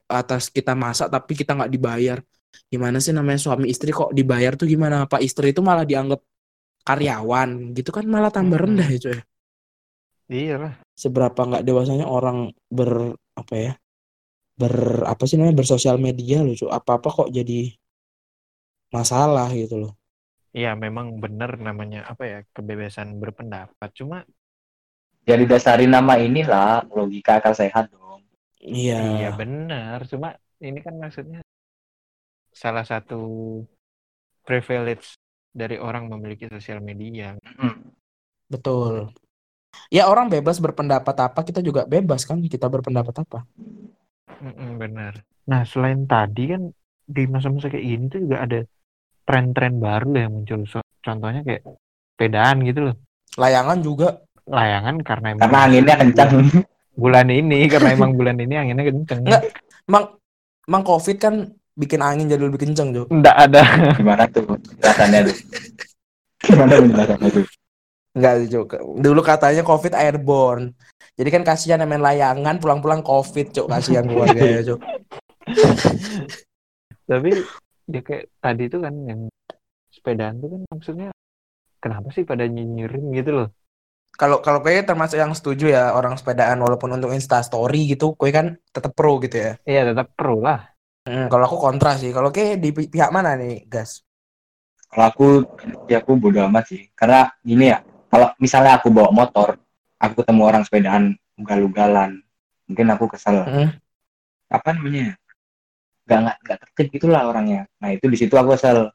atas 0.09 0.49
kita 0.49 0.73
masak 0.76 1.09
tapi 1.09 1.33
kita 1.37 1.57
nggak 1.57 1.73
dibayar. 1.73 2.18
Gimana 2.68 3.00
sih 3.00 3.12
namanya 3.16 3.40
suami 3.40 3.68
istri 3.73 3.92
kok 3.92 4.12
dibayar 4.12 4.57
tuh 4.57 4.68
gimana? 4.68 5.04
Apa 5.09 5.21
istri 5.25 5.52
itu 5.57 5.61
malah 5.64 5.85
dianggap 5.88 6.21
karyawan. 6.85 7.73
Gitu 7.76 7.90
kan 7.97 8.04
malah 8.09 8.28
tambah 8.33 8.61
rendah 8.61 8.88
ya 8.92 9.00
cuy 9.09 9.21
Iya 10.29 10.57
lah. 10.63 10.73
seberapa 11.03 11.41
nggak 11.49 11.65
dewasanya 11.69 12.07
orang 12.17 12.39
ber 12.77 12.91
apa 13.41 13.55
ya 13.65 13.73
ber 14.61 14.75
apa 15.13 15.23
sih 15.29 15.37
namanya 15.39 15.59
bersosial 15.63 15.99
media 16.07 16.39
loh 16.47 16.55
cuy 16.61 16.71
apa 16.79 16.91
apa 16.99 17.09
kok 17.17 17.29
jadi 17.39 17.61
masalah 18.95 19.49
gitu 19.61 19.75
loh 19.83 19.93
Iya, 20.59 20.69
memang 20.85 21.07
benar 21.25 21.51
namanya 21.67 21.99
apa 22.13 22.23
ya 22.33 22.39
kebebasan 22.55 23.09
berpendapat. 23.23 23.89
Cuma 23.99 24.17
Ya 25.29 25.35
didasari 25.41 25.87
nama 25.95 26.15
inilah 26.27 26.83
logika 26.97 27.33
akal 27.39 27.55
sehat 27.61 27.85
dong. 27.95 28.21
iya 28.79 28.99
iya 29.13 29.27
benar. 29.39 29.99
Cuma 30.11 30.27
ini 30.67 30.79
kan 30.87 30.95
maksudnya 31.03 31.39
salah 32.53 32.85
satu 32.91 33.17
privilege 34.47 35.15
dari 35.55 35.77
orang 35.79 36.05
memiliki 36.13 36.47
sosial 36.51 36.79
media. 36.83 37.35
Hmm. 37.59 37.95
betul 38.53 39.13
ya 39.89 40.09
orang 40.09 40.29
bebas 40.29 40.61
berpendapat 40.61 41.17
apa 41.17 41.41
kita 41.41 41.61
juga 41.61 41.85
bebas 41.85 42.25
kan 42.25 42.41
kita 42.41 42.69
berpendapat 42.69 43.15
apa 43.25 43.45
Mm-mm, 44.39 44.79
benar. 44.79 45.19
Nah, 45.51 45.67
selain 45.67 46.07
tadi 46.07 46.47
kan 46.47 46.71
di 47.03 47.27
masa-masa 47.27 47.67
kayak 47.67 47.83
gini 47.83 48.05
tuh 48.07 48.21
juga 48.23 48.47
ada 48.47 48.61
tren-tren 49.27 49.83
baru 49.83 50.15
yang 50.15 50.31
muncul. 50.31 50.63
So- 50.63 50.87
contohnya 51.03 51.43
kayak 51.43 51.67
sepedaan 52.15 52.63
gitu 52.63 52.81
loh. 52.87 52.95
layangan 53.35 53.83
juga 53.83 54.23
Layangan 54.47 55.03
karena 55.03 55.27
emang 55.35 55.42
Karena 55.42 55.59
anginnya 55.66 55.95
kencang. 55.99 56.31
bulan 56.95 57.27
ini 57.29 57.66
karena 57.66 57.88
emang 57.92 58.11
bulan 58.14 58.37
ini 58.38 58.55
anginnya 58.55 58.85
kenceng. 58.87 59.21
Nggak. 59.27 59.42
mang 59.90 60.05
mang 60.64 60.83
covid 60.83 61.16
kan 61.19 61.35
bikin 61.75 61.99
angin 61.99 62.31
jadi 62.31 62.42
lebih 62.47 62.62
kenceng 62.62 62.95
Jo 62.95 63.03
Nggak 63.11 63.37
ada. 63.42 63.62
Gimana 63.92 64.23
tuh 64.31 64.42
penjelasannya 64.47 65.21
tuh? 65.27 65.37
Gimana 66.40 66.73
penjelasannya 66.79 67.29
tuh? 67.35 67.45
Enggak 68.16 68.35
Jo 68.49 68.61
dulu 68.99 69.21
katanya 69.21 69.62
covid 69.66 69.92
airborne. 69.94 70.73
Jadi 71.18 71.29
kan 71.35 71.42
kasihan 71.42 71.83
main 71.83 72.03
layangan 72.03 72.57
pulang-pulang 72.62 73.03
covid 73.03 73.51
cok 73.51 73.66
kasihan 73.66 74.07
keluarganya 74.07 74.62
cok 74.68 74.81
Tapi 77.09 77.31
ya 77.88 78.01
kayak 78.05 78.25
tadi 78.38 78.64
tuh 78.68 78.81
kan 78.85 78.94
yang 79.09 79.21
sepedaan 79.88 80.37
tuh 80.38 80.49
kan 80.53 80.61
maksudnya 80.68 81.09
kenapa 81.81 82.09
sih 82.12 82.25
pada 82.29 82.44
nyinyirin 82.44 83.16
gitu 83.16 83.31
loh? 83.33 83.49
kalau 84.18 84.42
kalau 84.42 84.59
kue 84.61 84.83
termasuk 84.83 85.14
yang 85.14 85.31
setuju 85.31 85.71
ya 85.71 85.94
orang 85.94 86.18
sepedaan 86.18 86.59
walaupun 86.59 86.90
untuk 86.99 87.14
insta 87.14 87.38
story 87.38 87.94
gitu 87.94 88.18
kue 88.18 88.35
kan 88.35 88.59
tetap 88.75 88.92
pro 88.99 89.23
gitu 89.23 89.37
ya. 89.38 89.53
Iya 89.62 89.94
tetap 89.94 90.11
pro 90.18 90.42
lah. 90.42 90.75
Hmm, 91.07 91.31
kalau 91.31 91.47
aku 91.47 91.57
kontra 91.57 91.94
sih. 91.94 92.11
Kalau 92.11 92.35
kue 92.35 92.59
di 92.59 92.75
pi- 92.75 92.90
pihak 92.90 93.14
mana 93.14 93.38
nih 93.38 93.64
gas? 93.71 94.03
Kalau 94.90 95.05
aku, 95.07 95.27
ya 95.87 96.03
aku 96.03 96.18
bodo 96.18 96.40
amat 96.51 96.64
sih. 96.73 96.81
Karena 96.99 97.31
gini 97.47 97.71
ya, 97.71 97.79
kalau 98.09 98.29
misalnya 98.40 98.81
aku 98.81 98.88
bawa 98.88 99.11
motor, 99.12 99.57
aku 100.01 100.25
ketemu 100.25 100.42
orang 100.44 100.62
sepedaan 100.64 101.05
ugal-ugalan, 101.38 102.21
mungkin 102.66 102.87
aku 102.92 103.05
kesel. 103.12 103.44
Hmm. 103.44 103.68
Apa 104.49 104.75
namanya? 104.77 105.12
ya? 105.12 105.14
Gak 106.09 106.18
nggak 106.25 106.37
nggak 106.40 106.59
tertib 106.64 106.87
gitulah 106.97 107.23
orangnya. 107.29 107.68
Nah 107.81 107.92
itu 107.92 108.09
di 108.09 108.16
situ 108.16 108.35
aku 108.37 108.57
kesel. 108.57 108.90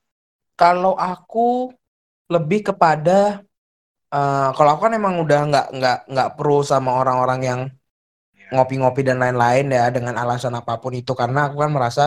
kalau 0.54 0.94
aku 0.94 1.74
lebih 2.30 2.62
kepada 2.74 3.42
eh, 4.14 4.50
kalau 4.54 4.70
aku 4.74 4.82
kan 4.86 4.94
emang 4.94 5.18
udah 5.22 5.40
nggak 5.50 5.68
nggak 5.78 5.98
nggak 6.14 6.30
pro 6.38 6.62
sama 6.62 6.94
orang-orang 7.02 7.42
yang 7.42 7.62
ngopi-ngopi 8.54 9.02
dan 9.02 9.18
lain-lain 9.18 9.66
ya 9.74 9.90
dengan 9.90 10.14
alasan 10.22 10.54
apa 10.54 10.78
pun 10.78 10.94
itu 10.94 11.14
karena 11.18 11.50
aku 11.50 11.58
kan 11.58 11.72
merasa 11.74 12.04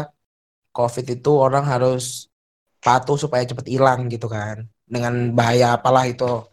COVID 0.70 1.06
itu 1.18 1.30
orang 1.34 1.66
harus 1.66 2.30
patuh 2.78 3.18
supaya 3.18 3.42
cepet 3.42 3.66
hilang 3.66 4.06
gitu 4.06 4.30
kan 4.30 4.62
dengan 4.86 5.34
bahaya 5.34 5.74
apalah 5.74 6.06
itu 6.06 6.46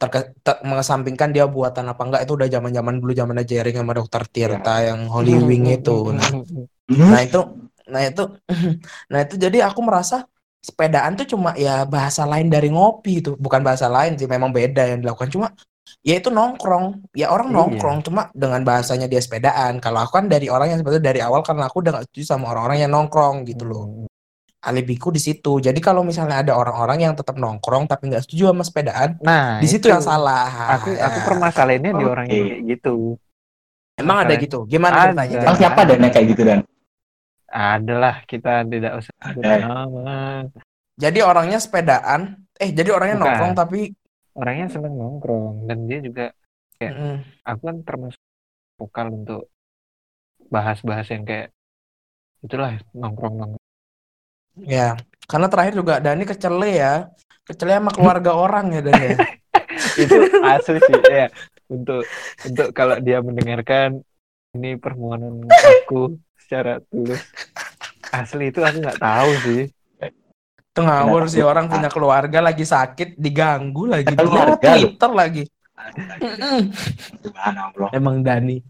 Terke, 0.00 0.32
ter- 0.40 0.60
mengesampingkan 0.64 1.28
dia 1.36 1.44
buatan 1.44 1.84
apa 1.92 2.02
enggak 2.08 2.20
itu 2.24 2.32
udah 2.38 2.48
zaman-zaman 2.48 2.94
dulu 3.04 3.12
zamannya 3.12 3.44
Jering 3.44 3.76
sama 3.84 3.92
Dokter 3.92 4.22
Tirta 4.32 4.74
yang 4.88 5.00
Holy 5.12 5.36
Wing 5.44 5.64
itu. 5.76 5.96
Nah 6.16 6.30
Nah 7.12 7.20
itu, 7.22 7.40
nah 7.92 8.02
itu, 8.08 8.22
nah 9.12 9.18
itu 9.24 9.34
jadi 9.36 9.58
aku 9.68 9.80
merasa 9.84 10.24
sepedaan 10.60 11.16
tuh 11.16 11.26
cuma 11.36 11.52
ya 11.56 11.84
bahasa 11.84 12.24
lain 12.28 12.48
dari 12.52 12.68
ngopi 12.72 13.20
itu, 13.24 13.30
bukan 13.36 13.60
bahasa 13.64 13.86
lain 13.92 14.16
sih, 14.18 14.28
memang 14.28 14.50
beda 14.52 14.82
yang 14.90 14.98
dilakukan. 15.04 15.28
Cuma 15.30 15.46
ya 16.04 16.14
itu 16.20 16.28
nongkrong, 16.32 17.12
ya 17.16 17.28
orang 17.32 17.48
Iya. 17.50 17.56
nongkrong 17.56 17.98
cuma 18.06 18.22
dengan 18.32 18.60
bahasanya 18.64 19.06
dia 19.06 19.20
sepedaan. 19.20 19.78
Kalau 19.84 20.00
aku 20.04 20.12
kan 20.18 20.26
dari 20.32 20.46
orang 20.48 20.74
yang 20.74 20.78
sebetulnya 20.80 21.06
dari 21.12 21.20
awal 21.20 21.40
karena 21.44 21.68
aku 21.68 21.76
udah 21.84 21.92
gak 22.00 22.04
setuju 22.08 22.24
sama 22.36 22.44
orang-orang 22.52 22.78
yang 22.88 22.90
nongkrong 22.92 23.36
gitu 23.48 23.64
loh. 23.68 24.09
Alibiku 24.60 25.08
di 25.08 25.16
situ. 25.16 25.56
Jadi 25.56 25.80
kalau 25.80 26.04
misalnya 26.04 26.40
ada 26.40 26.52
orang-orang 26.52 27.00
yang 27.00 27.14
tetap 27.14 27.32
nongkrong 27.34 27.84
tapi 27.84 28.12
nggak 28.12 28.22
setuju 28.22 28.52
sama 28.52 28.60
sepedaan, 28.60 29.16
Nah, 29.18 29.56
di 29.56 29.64
situ 29.64 29.88
itu. 29.88 29.92
yang 29.92 30.04
salah. 30.04 30.76
Aku 30.76 30.92
Ya. 30.92 31.08
aku 31.08 31.18
permasalahannya 31.24 31.90
di 31.90 32.04
orang 32.04 32.26
yang 32.26 32.44
kayak 32.46 32.62
gitu. 32.68 33.16
Emang 33.96 34.16
ada 34.18 34.28
Masalah- 34.28 34.44
gitu. 34.44 34.58
Gimana 34.66 34.92
Ada. 34.92 35.04
ceritanya? 35.06 35.36
Emang 35.38 35.48
Gas? 35.50 35.60
siapa 35.60 35.80
dan 35.82 35.98
kayak 36.06 36.26
gitu 36.28 36.42
dan? 36.44 36.60
Adalah 37.50 38.14
kita 38.24 38.52
tidak 38.64 38.92
usah 38.96 39.14
Ada. 39.18 39.56
Jadi 40.94 41.18
orangnya 41.20 41.56
sepedaan, 41.56 42.20
eh 42.54 42.70
jadi 42.70 42.90
orangnya 42.90 43.16
Bukan. 43.16 43.26
nongkrong 43.26 43.54
tapi 43.54 43.80
Orangnya 44.30 44.70
seneng 44.70 44.94
nongkrong 44.94 45.66
dan 45.66 45.78
dia 45.84 45.98
juga 45.98 46.26
Ya. 46.78 46.92
Mm-mm. 46.92 47.16
aku 47.42 47.60
kan 47.62 47.76
termasuk 47.82 48.22
vokal 48.76 49.06
untuk 49.10 49.48
bahas-bahas 50.48 51.04
yang 51.08 51.24
kayak 51.24 51.52
itulah 52.40 52.72
nongkrong 52.92 53.36
nongkrong. 53.36 53.59
Ya, 54.58 54.98
karena 55.26 55.46
terakhir 55.46 55.74
juga 55.76 56.02
Dani 56.02 56.24
kecele 56.24 56.70
ya. 56.74 56.94
Kecele 57.46 57.78
sama 57.78 57.90
keluarga 57.90 58.32
orang 58.44 58.74
ya 58.74 58.80
Dan 58.82 58.94
ya. 58.98 59.14
itu 59.96 60.14
asli 60.44 60.78
sih 60.78 60.94
ya 61.10 61.26
untuk 61.66 62.02
untuk 62.46 62.68
kalau 62.70 62.98
dia 63.02 63.18
mendengarkan 63.22 64.02
ini 64.54 64.76
permohonan 64.76 65.46
aku 65.46 66.14
secara 66.36 66.78
tulus 66.90 67.22
asli 68.10 68.50
itu 68.50 68.60
aku 68.62 68.78
nggak 68.82 69.00
tahu 69.00 69.30
sih 69.46 69.62
Itu 70.70 70.80
ngawur 70.86 71.26
sih 71.26 71.42
orang 71.42 71.66
punya 71.66 71.90
keluarga 71.90 72.38
lagi 72.38 72.62
sakit 72.62 73.18
diganggu 73.18 73.90
lagi 73.90 74.14
Keluarga. 74.14 74.78
Twitter 74.78 75.10
lagi. 75.10 75.44
Emang 77.90 78.22
Dani. 78.22 78.62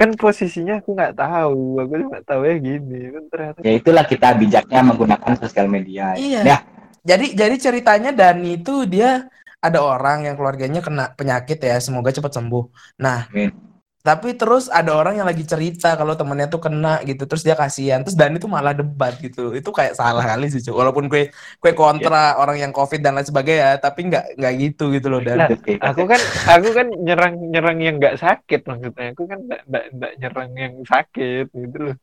Kan 0.00 0.16
posisinya 0.16 0.80
aku 0.80 0.96
nggak 0.96 1.12
tahu 1.12 1.76
aku 1.76 1.92
cuma 2.00 2.24
tahu 2.24 2.48
ya 2.48 2.56
gini 2.56 3.12
kan 3.12 3.24
ternyata 3.28 3.58
Ya 3.60 3.72
itulah 3.76 4.04
kita 4.08 4.32
bijaknya 4.32 4.80
menggunakan 4.80 5.32
sosial 5.36 5.68
media. 5.68 6.16
Iya. 6.16 6.40
Ya, 6.40 6.58
Jadi 7.04 7.36
jadi 7.36 7.56
ceritanya 7.60 8.10
Dani 8.16 8.56
itu 8.56 8.88
dia 8.88 9.28
ada 9.60 9.84
orang 9.84 10.24
yang 10.24 10.40
keluarganya 10.40 10.80
kena 10.80 11.12
penyakit 11.12 11.60
ya, 11.60 11.76
semoga 11.84 12.08
cepat 12.08 12.32
sembuh. 12.32 12.64
Nah, 12.96 13.28
Amin. 13.28 13.52
Tapi 14.00 14.32
terus 14.32 14.72
ada 14.72 14.96
orang 14.96 15.20
yang 15.20 15.28
lagi 15.28 15.44
cerita 15.44 15.92
kalau 15.92 16.16
temennya 16.16 16.48
tuh 16.48 16.56
kena 16.56 17.04
gitu, 17.04 17.28
terus 17.28 17.44
dia 17.44 17.52
kasihan, 17.52 18.00
terus 18.00 18.16
Dani 18.16 18.40
tuh 18.40 18.48
malah 18.48 18.72
debat 18.72 19.12
gitu. 19.20 19.52
Itu 19.52 19.70
kayak 19.70 19.92
salah 19.92 20.24
kali 20.24 20.48
sih, 20.48 20.64
Cuk. 20.64 20.72
Walaupun 20.72 21.04
gue 21.06 21.28
gue 21.32 21.72
kontra 21.76 22.40
orang 22.40 22.56
yang 22.56 22.72
COVID 22.72 23.00
dan 23.04 23.20
lain 23.20 23.28
sebagainya, 23.28 23.76
tapi 23.76 24.08
nggak 24.08 24.40
nggak 24.40 24.52
gitu 24.56 24.88
gitu 24.96 25.06
loh 25.12 25.20
Dan. 25.20 25.44
Oke. 25.52 25.76
aku 25.76 26.08
kan 26.08 26.20
aku 26.48 26.68
kan 26.72 26.86
nyerang 26.90 27.34
nyerang 27.52 27.78
yang 27.78 27.94
nggak 28.00 28.16
sakit 28.16 28.60
maksudnya 28.64 29.12
aku 29.12 29.22
kan 29.28 29.38
nggak 29.46 30.12
nyerang 30.16 30.50
yang 30.56 30.74
sakit 30.84 31.46
gitu 31.52 31.78
loh 31.78 31.96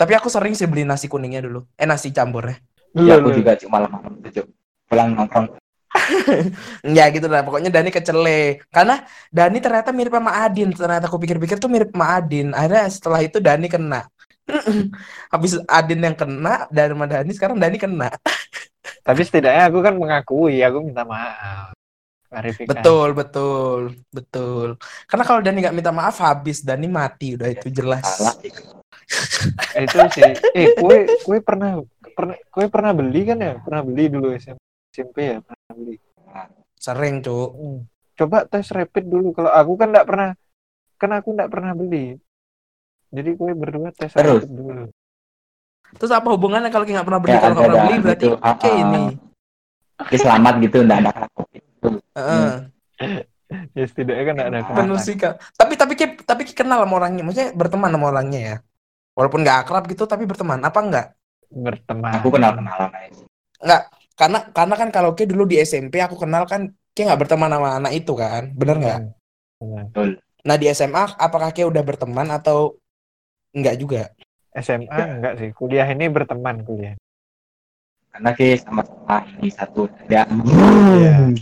Tapi 0.00 0.16
aku 0.16 0.32
sering 0.32 0.56
sih 0.56 0.64
beli 0.64 0.88
nasi 0.88 1.12
kuningnya 1.12 1.44
dulu. 1.44 1.68
Eh 1.76 1.84
nasi 1.84 2.08
campurnya. 2.08 2.56
Iya, 2.96 3.20
aku 3.20 3.28
lu- 3.28 3.36
juga 3.36 3.52
cuma 3.60 3.84
malam 3.84 4.16
itu, 4.24 4.40
Cuk. 4.40 4.46
Pulang 4.88 5.12
nongkrong. 5.12 5.59
Ya 6.96 7.10
gitu 7.10 7.26
lah. 7.26 7.42
Pokoknya 7.42 7.70
Dani 7.70 7.90
kecele. 7.90 8.62
Karena 8.70 9.02
Dani 9.30 9.58
ternyata 9.58 9.90
mirip 9.90 10.14
sama 10.14 10.32
Adin. 10.46 10.70
Ternyata 10.70 11.06
aku 11.10 11.18
pikir-pikir 11.18 11.58
tuh 11.58 11.70
mirip 11.70 11.90
sama 11.90 12.18
Adin. 12.18 12.54
Akhirnya 12.54 12.86
setelah 12.90 13.20
itu 13.22 13.38
Dani 13.42 13.66
kena. 13.66 14.06
Habis 15.32 15.62
Adin 15.66 16.00
yang 16.02 16.16
kena, 16.18 16.66
dan 16.74 16.94
sama 16.94 17.06
Dani 17.06 17.30
sekarang 17.34 17.56
Dani 17.58 17.78
kena. 17.78 18.10
Tapi 19.06 19.20
setidaknya 19.22 19.70
aku 19.70 19.78
kan 19.80 19.94
mengakui, 19.94 20.58
aku 20.64 20.78
minta 20.90 21.06
maaf. 21.06 21.72
Klarifikasi. 22.30 22.70
Betul, 22.70 23.08
betul, 23.14 23.80
betul. 24.14 24.68
Karena 25.10 25.24
kalau 25.26 25.40
Dani 25.42 25.58
nggak 25.66 25.76
minta 25.76 25.90
maaf, 25.90 26.22
habis 26.22 26.62
Dani 26.62 26.86
mati. 26.86 27.34
Udah 27.34 27.50
itu 27.50 27.68
jelas. 27.70 28.06
Itu. 28.42 28.62
Eh, 29.74 29.82
Itu 29.86 29.98
sih. 30.14 30.22
Eh, 30.54 30.78
kue 30.78 31.06
kue 31.26 31.38
pernah 31.42 31.82
pernah 32.14 32.36
kue 32.50 32.66
pernah 32.70 32.92
beli 32.94 33.26
kan 33.26 33.38
ya? 33.42 33.58
Pernah 33.58 33.82
beli 33.82 34.04
dulu 34.06 34.30
SMP, 34.34 34.62
SMP 34.94 35.16
ya. 35.34 35.38
Sering, 36.80 37.20
Cuk. 37.20 37.50
Hmm. 37.54 37.78
Coba 38.16 38.44
tes 38.44 38.68
rapid 38.72 39.04
dulu. 39.08 39.32
Kalau 39.32 39.50
aku 39.52 39.72
kan 39.80 39.88
enggak 39.92 40.06
pernah 40.08 40.28
kan 41.00 41.10
aku 41.16 41.28
enggak 41.32 41.50
pernah 41.52 41.72
beli. 41.72 42.20
Jadi 43.10 43.30
kue 43.34 43.52
berdua 43.56 43.90
tes 43.92 44.12
Terus? 44.12 44.44
rapid 44.44 44.52
dulu. 44.52 44.84
Terus 45.96 46.12
apa 46.14 46.28
hubungannya 46.30 46.70
kalau 46.70 46.86
nggak 46.86 47.06
pernah 47.06 47.20
beli? 47.20 47.32
Ya, 47.34 47.40
kalau 47.42 47.54
nggak 47.56 47.66
pernah 47.66 47.84
beli 47.88 47.98
berarti 47.98 48.26
gitu. 48.28 48.36
oke 48.36 48.46
Ah, 48.46 48.70
ah. 48.70 48.82
ini. 48.84 49.02
Oke, 50.00 50.16
selamat 50.16 50.54
gitu, 50.64 50.76
enggak 50.86 50.98
ada 51.04 51.10
covid. 51.34 51.62
Heeh. 52.16 52.50
Ya 53.74 53.82
setidaknya 53.82 54.24
kan 54.30 54.34
enggak 54.38 54.50
ada 54.54 54.58
Ah. 54.62 54.76
Penuh 54.78 54.98
Kak. 55.18 55.34
Tapi 55.58 55.72
tapi 55.74 55.92
Ki, 55.98 56.06
tapi 56.22 56.42
Ki 56.46 56.54
kenal 56.54 56.86
sama 56.86 57.02
orangnya, 57.02 57.26
maksudnya 57.26 57.50
berteman 57.50 57.90
sama 57.90 58.06
orangnya 58.14 58.40
ya. 58.40 58.56
Walaupun 59.18 59.42
nggak 59.42 59.66
akrab 59.66 59.90
gitu, 59.90 60.06
tapi 60.06 60.22
berteman. 60.22 60.62
Apa 60.62 60.78
enggak? 60.78 61.06
berteman. 61.50 62.14
Aku 62.22 62.30
kenal 62.30 62.54
kenalan 62.54 62.90
aja. 62.94 63.22
Enggak. 63.58 63.82
Karena 64.20 64.44
karena 64.52 64.74
kan 64.76 64.92
kalau 64.92 65.16
Ki 65.16 65.24
dulu 65.24 65.48
di 65.48 65.56
SMP 65.64 65.96
aku 65.96 66.20
kenal 66.20 66.44
kan 66.44 66.68
Ki 66.92 67.08
nggak 67.08 67.24
berteman 67.24 67.48
sama 67.48 67.80
anak 67.80 67.96
itu 67.96 68.12
kan, 68.12 68.52
bener 68.52 68.76
nggak? 68.76 68.98
Hmm. 69.64 69.88
Betul. 69.88 70.20
Nah 70.44 70.56
di 70.60 70.68
SMA 70.76 71.16
apakah 71.16 71.48
Ki 71.56 71.64
udah 71.64 71.80
berteman 71.80 72.28
atau 72.28 72.76
enggak 73.56 73.80
juga? 73.80 74.12
SMA 74.52 74.92
enggak 74.92 75.40
sih. 75.40 75.48
Kuliah 75.56 75.88
ini 75.88 76.12
berteman 76.12 76.60
kuliah. 76.68 77.00
Karena 78.12 78.36
kita 78.36 78.68
sama-sama 78.68 79.24
ini 79.40 79.48
satu 79.48 79.88
ya. 80.12 80.28
Iya. 80.28 81.32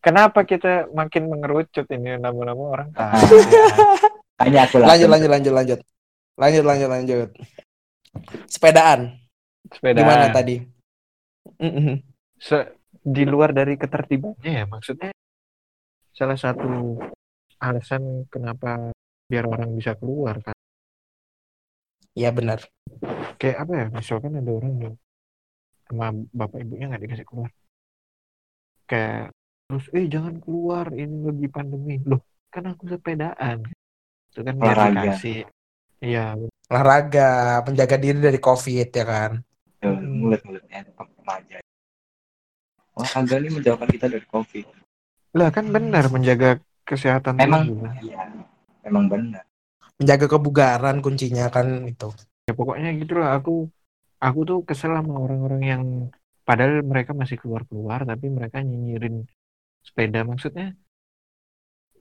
Kenapa 0.00 0.48
kita 0.48 0.90
makin 0.90 1.28
mengerucut 1.30 1.86
ini 1.92 2.16
nama-nama 2.18 2.64
orang 2.74 2.88
tahu. 2.90 3.36
Hanya 4.40 4.64
aku 4.64 4.80
Lanjut 4.80 5.08
lanjut 5.12 5.30
lanjut 5.30 5.52
lanjut. 5.52 5.80
Lanjut 6.40 6.64
lanjut 6.64 6.88
lanjut. 6.88 7.28
Sepedaan. 8.48 9.14
Sepeda. 9.68 10.00
Gimana 10.00 10.32
tadi? 10.32 10.79
Se- 12.40 12.72
di 13.00 13.24
luar 13.24 13.56
dari 13.56 13.80
ketertibannya 13.80 14.50
ya 14.60 14.64
maksudnya 14.68 15.10
salah 16.12 16.36
satu 16.36 17.00
alasan 17.60 18.28
kenapa 18.28 18.92
biar 19.30 19.44
orang 19.46 19.72
bisa 19.78 19.94
keluar 19.96 20.36
kan? 20.42 20.56
Iya 22.18 22.30
benar. 22.34 22.60
kayak 23.40 23.56
apa 23.64 23.72
ya 23.72 23.86
misalkan 23.88 24.36
ada 24.36 24.52
orang 24.52 24.74
yang 24.84 24.94
sama 25.88 26.12
bapak 26.34 26.58
ibunya 26.60 26.92
nggak 26.92 27.02
dikasih 27.08 27.26
keluar. 27.28 27.50
Kayak 28.90 29.32
terus 29.70 29.86
eh 29.94 30.04
jangan 30.10 30.34
keluar 30.42 30.86
ini 30.92 31.16
lagi 31.24 31.46
pandemi. 31.48 31.96
Loh 32.04 32.20
kan 32.50 32.66
aku 32.68 32.90
sepedaan. 32.90 33.64
Itu 34.34 34.40
kan 34.42 34.54
biar 34.58 34.76
Olahraga. 34.76 35.00
dikasih. 35.00 35.38
Iya 36.00 36.36
Olahraga, 36.70 37.60
menjaga 37.64 37.96
diri 37.96 38.18
dari 38.18 38.38
COVID 38.42 38.88
ya 38.92 39.04
kan. 39.06 39.32
Betul, 39.80 39.96
mulut-mulutnya 40.04 40.84
remaja. 40.92 41.56
Olahraga 42.92 43.34
ini 43.40 43.48
menjauhkan 43.50 43.88
kita 43.88 44.06
dari 44.06 44.26
covid. 44.26 44.66
lah 45.30 45.48
kan 45.48 45.62
benar 45.64 46.10
menjaga 46.10 46.58
kesehatan 46.82 47.38
Emang 47.38 47.64
tubuh. 47.64 47.86
iya, 48.02 48.28
memang 48.82 49.06
benar. 49.06 49.46
Menjaga 49.96 50.26
kebugaran 50.28 51.00
kuncinya 51.00 51.48
kan 51.48 51.86
itu. 51.86 52.10
ya 52.44 52.52
pokoknya 52.52 52.90
gitu 52.98 53.14
lah 53.14 53.38
aku 53.38 53.70
aku 54.18 54.40
tuh 54.42 54.58
kesel 54.66 54.90
sama 54.90 55.16
orang-orang 55.16 55.62
yang 55.62 55.82
padahal 56.42 56.82
mereka 56.82 57.14
masih 57.14 57.38
keluar-keluar 57.38 58.02
tapi 58.02 58.26
mereka 58.26 58.58
nyinyirin 58.58 59.22
sepeda 59.80 60.26
maksudnya 60.26 60.74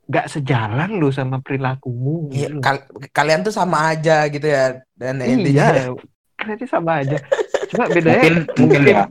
nggak 0.10 0.26
sejalan 0.26 0.98
loh 0.98 1.14
sama 1.14 1.38
perilakumu 1.38 2.34
Iya, 2.34 2.50
gitu 2.50 2.66
kal- 2.66 2.90
kalian 3.14 3.46
tuh 3.46 3.54
sama 3.54 3.94
aja 3.94 4.26
gitu 4.26 4.48
ya. 4.50 4.82
Dan 4.98 5.22
intinya 5.22 5.70
iya 5.70 5.94
kayaknya 6.34 6.66
sama 6.66 7.06
aja 7.06 7.18
cuma 7.70 7.86
bedanya 7.90 8.26
Mungkin 8.26 8.36
mungkin 8.58 8.82
ya. 8.86 9.04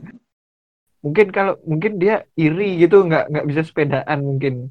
mungkin 0.99 1.27
kalau 1.31 1.53
mungkin 1.63 1.91
dia 1.95 2.15
iri 2.35 2.75
gitu 2.83 3.07
nggak 3.07 3.31
nggak 3.31 3.45
bisa 3.47 3.61
sepedaan 3.63 4.19
mungkin 4.19 4.67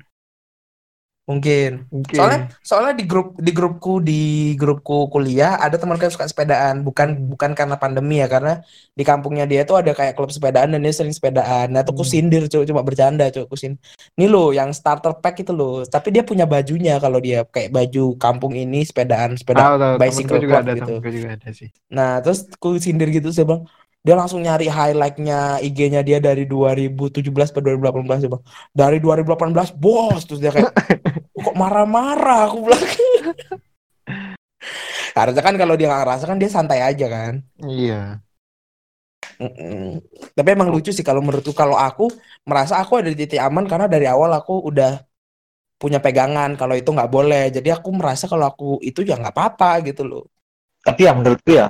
mungkin. 1.29 1.69
mungkin 1.93 2.19
Soalnya 2.19 2.39
soalnya 2.69 2.93
di 3.01 3.05
grup 3.11 3.27
di 3.47 3.51
grupku 3.59 3.91
di 4.09 4.13
grupku 4.61 4.95
kuliah 5.13 5.61
ada 5.65 5.77
teman 5.81 6.01
yang 6.01 6.15
suka 6.15 6.27
sepedaan, 6.33 6.75
bukan 6.87 7.09
bukan 7.33 7.51
karena 7.59 7.77
pandemi 7.83 8.15
ya, 8.23 8.27
karena 8.35 8.53
di 8.99 9.03
kampungnya 9.05 9.45
dia 9.51 9.61
tuh 9.69 9.77
ada 9.81 9.93
kayak 9.99 10.17
klub 10.17 10.31
sepedaan 10.33 10.69
dan 10.73 10.81
dia 10.81 10.95
sering 10.97 11.13
sepedaan. 11.13 11.67
Nah, 11.75 11.83
tuh 11.87 11.95
Hmm. 12.01 12.09
sindir 12.13 12.43
cuy, 12.53 12.65
cuma 12.71 12.81
bercanda 12.89 13.25
cuy, 13.35 13.45
ku 13.51 13.57
sin. 13.61 13.73
Nih 14.19 14.27
lo 14.33 14.51
yang 14.59 14.71
starter 14.73 15.13
pack 15.23 15.35
itu 15.45 15.53
loh, 15.53 15.85
tapi 15.85 16.09
dia 16.15 16.23
punya 16.25 16.45
bajunya 16.49 16.93
kalau 17.05 17.19
dia 17.21 17.45
kayak 17.55 17.71
baju 17.77 18.01
kampung 18.17 18.53
ini 18.57 18.83
sepedaan, 18.89 19.37
sepeda 19.39 19.63
tahu 19.69 19.77
bicycle 20.01 20.39
juga 20.43 20.55
club 20.57 20.65
ada 20.65 20.73
gitu. 20.79 20.95
juga 21.17 21.29
ada 21.37 21.49
sih 21.53 21.69
Nah, 21.97 22.21
terus 22.23 22.39
ku 22.61 22.69
sindir 22.85 23.09
gitu 23.17 23.29
saya 23.33 23.47
bang, 23.51 23.61
dia 24.09 24.17
langsung 24.17 24.41
nyari 24.41 24.73
highlightnya 24.73 25.61
IG-nya 25.61 26.01
dia 26.01 26.17
dari 26.17 26.49
2017 26.49 27.53
ke 27.53 27.61
2018 27.61 28.25
ya 28.25 28.29
bang. 28.33 28.43
Dari 28.73 28.97
2018 29.05 29.77
bos, 29.77 30.25
terus 30.25 30.41
dia 30.41 30.49
kayak 30.49 30.73
kok 31.45 31.53
marah-marah 31.53 32.49
aku 32.49 32.57
bilang. 32.65 32.81
Harusnya 35.19 35.45
kan 35.45 35.61
kalau 35.61 35.77
dia 35.77 35.93
nggak 35.93 36.01
ngerasa 36.09 36.25
kan 36.25 36.41
dia 36.41 36.49
santai 36.49 36.81
aja 36.81 37.05
kan. 37.13 37.45
iya 37.61 38.25
Mm-mm. 39.45 40.01
Tapi 40.35 40.49
emang 40.57 40.73
lucu 40.73 40.89
sih 40.91 41.05
kalau 41.05 41.21
menurutku 41.21 41.53
kalau 41.53 41.77
aku 41.77 42.09
merasa 42.49 42.81
aku 42.81 43.05
ada 43.05 43.13
di 43.13 43.19
titik 43.23 43.39
aman 43.39 43.69
karena 43.69 43.87
dari 43.87 44.09
awal 44.09 44.33
aku 44.35 44.73
udah 44.73 45.05
punya 45.79 46.03
pegangan 46.03 46.57
kalau 46.57 46.75
itu 46.81 46.91
nggak 46.97 47.13
boleh. 47.13 47.53
Jadi 47.53 47.69
aku 47.77 47.93
merasa 47.93 48.25
kalau 48.25 48.49
aku 48.49 48.81
itu 48.81 49.05
ya 49.05 49.21
nggak 49.21 49.35
apa-apa 49.37 49.85
gitu 49.85 50.03
loh. 50.09 50.25
Tapi 50.83 51.01
ya 51.07 51.13
menurutku 51.13 51.53
ya 51.55 51.69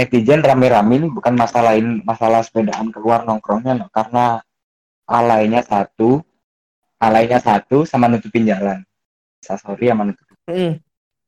netizen 0.00 0.40
rame-rame 0.40 0.96
ini 0.96 1.06
bukan 1.12 1.36
masalahin 1.36 2.00
masalah 2.08 2.40
sepedaan 2.40 2.88
keluar 2.88 3.28
nongkrongnya 3.28 3.76
no. 3.76 3.86
karena 3.92 4.40
alainya 5.04 5.60
satu, 5.60 6.24
alainya 6.96 7.36
satu 7.36 7.84
sama 7.84 8.08
nutupin 8.08 8.48
jalan. 8.48 8.80
Sorry 9.44 9.92
sama 9.92 10.08
nutupin. 10.08 10.36
Mm. 10.48 10.72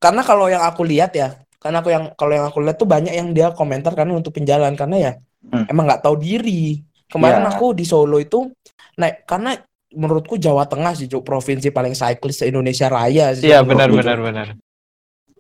Karena 0.01 0.23
kalau 0.25 0.49
yang 0.49 0.65
aku 0.65 0.83
lihat 0.89 1.13
ya, 1.13 1.37
karena 1.61 1.85
aku 1.85 1.93
yang 1.93 2.05
kalau 2.17 2.33
yang 2.33 2.47
aku 2.49 2.59
lihat 2.65 2.81
tuh 2.81 2.89
banyak 2.89 3.13
yang 3.13 3.29
dia 3.37 3.53
komentar 3.53 3.93
karena 3.93 4.17
untuk 4.17 4.33
penjalan 4.33 4.73
karena 4.73 4.97
ya 4.97 5.13
Hmm. 5.43 5.67
emang 5.67 5.91
nggak 5.91 6.07
tahu 6.07 6.23
diri. 6.23 6.79
Kemarin 7.11 7.43
Ya. 7.43 7.51
aku 7.51 7.75
di 7.75 7.83
Solo 7.83 8.23
itu 8.23 8.47
naik 8.95 9.27
karena 9.27 9.59
menurutku 9.91 10.39
Jawa 10.39 10.71
Tengah 10.71 10.95
sih 10.95 11.11
Cuk, 11.11 11.27
provinsi 11.27 11.75
paling 11.75 11.99
cyclist 11.99 12.41
se 12.41 12.49
Indonesia 12.49 12.87
Raya 12.87 13.35
sih. 13.35 13.51
iya 13.51 13.61
benar 13.67 13.91
benar 13.91 14.23
benar 14.23 14.47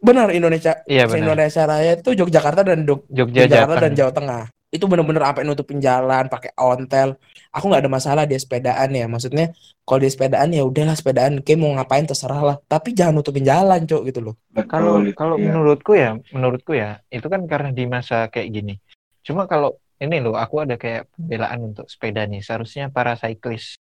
Benar 0.02 0.34
Indonesia 0.34 0.82
iya 0.90 1.06
benar 1.06 1.22
Indonesia 1.22 1.62
Raya 1.62 1.92
itu 1.94 2.10
Yogyakarta 2.10 2.66
dan 2.66 2.82
Jogja 2.84 3.46
Jakarta 3.46 3.78
Jateng 3.78 3.82
dan 3.86 3.92
Jawa 3.94 4.12
Tengah. 4.12 4.42
Itu 4.72 4.88
bener-bener 4.88 5.20
sampai 5.20 5.44
nutupin 5.44 5.78
jalan, 5.84 6.32
pakai 6.32 6.56
ontel. 6.56 7.20
Aku 7.52 7.68
nggak 7.68 7.84
ada 7.84 7.92
masalah 7.92 8.24
dia 8.24 8.40
sepedaan 8.40 8.88
ya. 8.90 9.04
Maksudnya 9.04 9.52
kalau 9.84 10.00
dia 10.00 10.08
sepedaan 10.08 10.48
ya 10.48 10.64
udahlah 10.64 10.96
sepedaan, 10.96 11.44
kayak 11.44 11.60
mau 11.60 11.76
ngapain 11.76 12.08
terserah 12.08 12.40
lah. 12.40 12.56
Tapi 12.66 12.96
jangan 12.96 13.20
nutupin 13.20 13.44
jalan, 13.44 13.84
Cuk, 13.84 14.08
gitu 14.08 14.24
loh. 14.24 14.34
kalau 14.64 15.04
kalau 15.12 15.36
iya. 15.36 15.44
menurutku 15.44 15.92
ya 15.92 16.16
menurutku 16.32 16.72
ya 16.72 17.04
itu 17.12 17.26
kan 17.28 17.44
karena 17.44 17.70
di 17.70 17.84
masa 17.84 18.32
kayak 18.32 18.48
gini 18.48 18.74
cuma 19.22 19.46
kalau 19.46 19.78
ini 20.02 20.18
loh 20.18 20.34
aku 20.34 20.66
ada 20.66 20.74
kayak 20.74 21.06
pembelaan 21.14 21.72
untuk 21.72 21.86
sepeda 21.86 22.26
nih 22.26 22.42
seharusnya 22.42 22.90
para 22.90 23.14
cyclist 23.14 23.78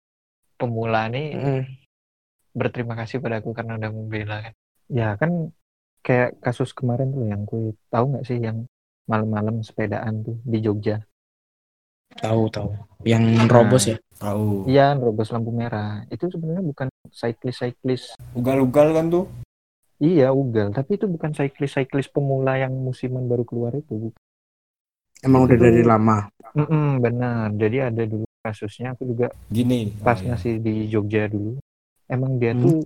pemula 0.57 1.13
nih 1.13 1.37
Mm. 1.37 1.63
berterima 2.57 2.97
kasih 2.97 3.21
padaku 3.21 3.53
karena 3.53 3.77
udah 3.77 3.91
membela 3.93 4.37
kan 4.41 4.55
ya 4.89 5.13
kan 5.21 5.53
kayak 6.07 6.39
kasus 6.39 6.71
kemarin 6.71 7.11
tuh 7.11 7.27
yang 7.27 7.43
ku 7.43 7.59
tahu 7.89 8.15
nggak 8.15 8.25
sih 8.25 8.39
yang 8.39 8.63
malam-malam 9.05 9.59
sepedaan 9.61 10.23
tuh 10.23 10.39
di 10.43 10.59
Jogja 10.61 11.03
Tahu 12.17 12.49
tahu. 12.49 12.71
Yang 13.03 13.23
nerobos 13.45 13.85
ya. 13.85 13.97
Tahu. 14.17 14.65
iya 14.65 14.95
nerobos 14.95 15.29
lampu 15.29 15.53
merah 15.53 16.01
itu 16.09 16.25
sebenarnya 16.25 16.65
bukan 16.65 16.89
cyclist 17.13 17.61
cyclist 17.61 18.07
Ugal-ugal 18.33 18.95
kan 18.95 19.07
tuh. 19.07 19.27
iya 19.99 20.33
ugal 20.33 20.71
tapi 20.71 20.97
itu 20.97 21.05
bukan 21.05 21.33
cyclist 21.33 21.75
cyclist 21.75 22.09
pemula 22.09 22.57
yang 22.57 22.73
musiman 22.73 23.27
baru 23.27 23.43
keluar 23.43 23.75
itu 23.75 24.09
Emang 25.19 25.45
udah 25.45 25.53
Itu- 25.53 25.65
dari 25.67 25.83
lama. 25.83 26.29
Mm-mm, 26.55 26.89
benar 26.99 27.53
jadi 27.53 27.91
ada 27.91 28.03
dulu 28.03 28.25
kasusnya 28.39 28.95
aku 28.95 29.05
juga 29.07 29.29
Gini. 29.47 29.93
pas 29.99 30.17
Oh, 30.17 30.23
iya. 30.23 30.29
masih 30.33 30.53
di 30.59 30.89
Jogja 30.89 31.29
dulu 31.29 31.61
emang 32.07 32.39
dia 32.39 32.53
Hmm. 32.53 32.63
tuh 32.63 32.77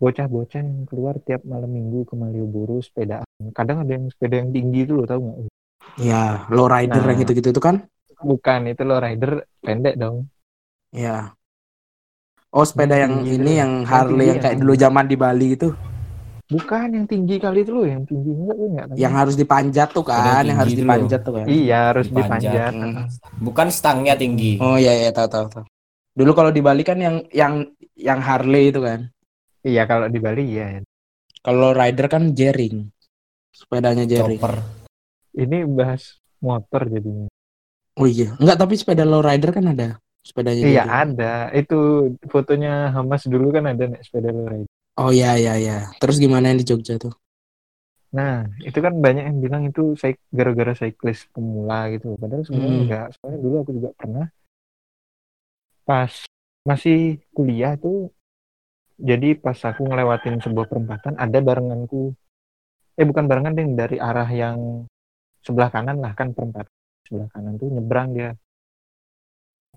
bocah-bocah 0.00 0.58
yang 0.58 0.88
keluar 0.88 1.20
tiap 1.20 1.44
malam 1.44 1.68
minggu 1.68 2.08
ke 2.08 2.16
Malioboro 2.16 2.80
sepedaan 2.80 3.28
kadang 3.52 3.84
ada 3.84 3.92
yang 3.92 4.08
sepeda 4.08 4.40
yang 4.40 4.50
tinggi 4.50 4.88
itu 4.88 4.96
loh 4.96 5.04
tahu 5.04 5.20
nggak 5.20 5.38
Ya, 5.98 6.46
low 6.48 6.64
rider 6.64 7.02
Nah. 7.02 7.12
yang 7.12 7.20
gitu-gitu 7.20 7.50
tuh 7.50 7.60
kan? 7.60 7.76
Bukan 8.20 8.68
itu 8.68 8.82
lo 8.84 8.96
rider 8.96 9.44
pendek 9.60 9.98
dong. 9.98 10.28
Ya. 10.92 11.34
Oh, 12.50 12.64
sepeda 12.64 12.96
yang 12.96 13.20
tinggi 13.20 13.36
ini 13.36 13.52
yang 13.58 13.72
Yang 13.82 13.90
Harley 13.90 14.10
tinggi 14.14 14.28
yang 14.28 14.38
kayak 14.38 14.54
yang- 14.54 14.60
dulu 14.60 14.74
zaman 14.74 15.04
di 15.06 15.16
Bali 15.16 15.48
itu, 15.54 15.68
Bukan 16.50 16.86
yang 16.90 17.06
tinggi 17.06 17.38
kali 17.38 17.62
itu 17.62 17.70
lo, 17.70 17.86
yang 17.86 18.02
tinggi 18.02 18.34
enggak 18.34 18.56
enggak 18.58 18.84
yang 18.98 19.14
harus 19.14 19.38
dipanjat 19.38 19.88
tuh 19.94 20.02
kan, 20.02 20.42
yang 20.42 20.58
harus 20.58 20.74
dipanjat 20.74 21.22
tuh 21.22 21.38
kan. 21.38 21.46
Iya, 21.46 21.94
harus 21.94 22.06
Dipanjat. 22.10 22.50
dipanjat. 22.50 22.72
Hmm. 22.74 23.06
Bukan 23.38 23.66
stangnya 23.70 24.18
tinggi. 24.18 24.58
Oh 24.58 24.74
iya 24.74 24.90
iya 24.98 25.10
tahu 25.14 25.30
tahu 25.30 25.46
tahu. 25.46 25.64
Dulu 26.10 26.30
kalau 26.34 26.50
di 26.50 26.58
Bali 26.58 26.82
kan 26.82 26.98
yang 26.98 27.22
yang 27.30 27.70
yang 27.94 28.18
Harley 28.18 28.74
itu 28.74 28.82
kan. 28.82 29.06
Iya, 29.60 29.84
kalau 29.84 30.06
di 30.08 30.18
Bali 30.18 30.44
iya. 30.46 30.80
Kalau 31.40 31.72
rider 31.72 32.06
kan 32.08 32.32
jering. 32.32 32.88
Sepedanya 33.52 34.04
jering. 34.04 34.40
Chopper. 34.40 34.60
Ini 35.36 35.64
bahas 35.68 36.16
motor 36.40 36.88
jadinya. 36.88 37.28
Oh 38.00 38.08
iya, 38.08 38.32
enggak 38.40 38.56
tapi 38.56 38.74
sepeda 38.80 39.04
low 39.04 39.20
rider 39.20 39.52
kan 39.52 39.66
ada. 39.68 39.88
Sepedanya 40.24 40.62
Iya, 40.64 40.84
jering. 40.84 40.90
ada. 40.90 41.34
Itu 41.52 41.78
fotonya 42.28 42.92
Hamas 42.92 43.24
dulu 43.28 43.52
kan 43.52 43.68
ada 43.68 43.84
nih 43.84 44.00
sepeda 44.00 44.32
lo 44.32 44.48
rider. 44.48 44.70
Oh 45.00 45.08
iya 45.12 45.36
iya 45.36 45.54
iya. 45.56 45.78
Terus 45.96 46.20
gimana 46.20 46.52
yang 46.52 46.60
di 46.60 46.66
Jogja 46.66 46.96
tuh? 46.96 47.12
Nah, 48.10 48.42
itu 48.60 48.74
kan 48.82 48.90
banyak 48.96 49.22
yang 49.22 49.38
bilang 49.38 49.62
itu 49.64 49.94
saya 49.94 50.18
gara-gara 50.28 50.74
cyclist 50.74 51.30
pemula 51.30 51.88
gitu. 51.94 52.18
Padahal 52.18 52.42
sebenarnya 52.44 52.68
Hmm. 52.72 52.82
enggak. 52.84 53.06
Soalnya 53.16 53.38
dulu 53.40 53.54
aku 53.62 53.70
juga 53.76 53.90
pernah 53.96 54.26
pas 55.84 56.12
masih 56.62 57.18
kuliah 57.32 57.74
tuh 57.74 58.12
jadi 59.00 59.34
pas 59.40 59.56
aku 59.56 59.88
ngelewatin 59.88 60.44
sebuah 60.44 60.68
perempatan 60.68 61.16
ada 61.16 61.38
barenganku. 61.40 62.12
Eh 62.94 63.06
bukan 63.08 63.24
barengan 63.24 63.56
deh 63.56 63.66
dari 63.72 63.96
arah 63.96 64.28
yang 64.28 64.84
sebelah 65.40 65.72
kanan 65.72 66.04
lah 66.04 66.12
kan 66.12 66.36
perempatan 66.36 66.68
sebelah 67.08 67.28
kanan 67.32 67.56
tuh 67.56 67.72
nyebrang 67.72 68.12
dia. 68.12 68.30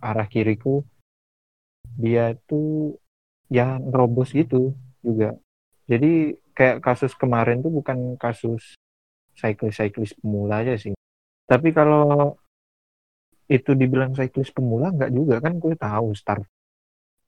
Arah 0.03 0.27
kiriku 0.27 0.83
dia 1.95 2.35
tuh 2.45 2.99
ya 3.47 3.79
nerobos 3.79 4.35
gitu 4.35 4.75
juga. 4.99 5.39
Jadi 5.87 6.35
kayak 6.51 6.83
kasus 6.83 7.15
kemarin 7.15 7.63
tuh 7.63 7.71
bukan 7.71 8.19
kasus 8.19 8.75
cyclist-cyclist 9.39 10.19
pemula 10.19 10.61
aja 10.61 10.75
sih. 10.77 10.93
Tapi 11.47 11.71
kalau 11.71 12.35
itu 13.51 13.75
dibilang 13.75 14.15
cyclist 14.15 14.55
pemula 14.55 14.91
nggak 14.91 15.11
juga 15.11 15.35
kan 15.43 15.59
gue 15.59 15.75
tahu 15.75 16.15
start 16.15 16.47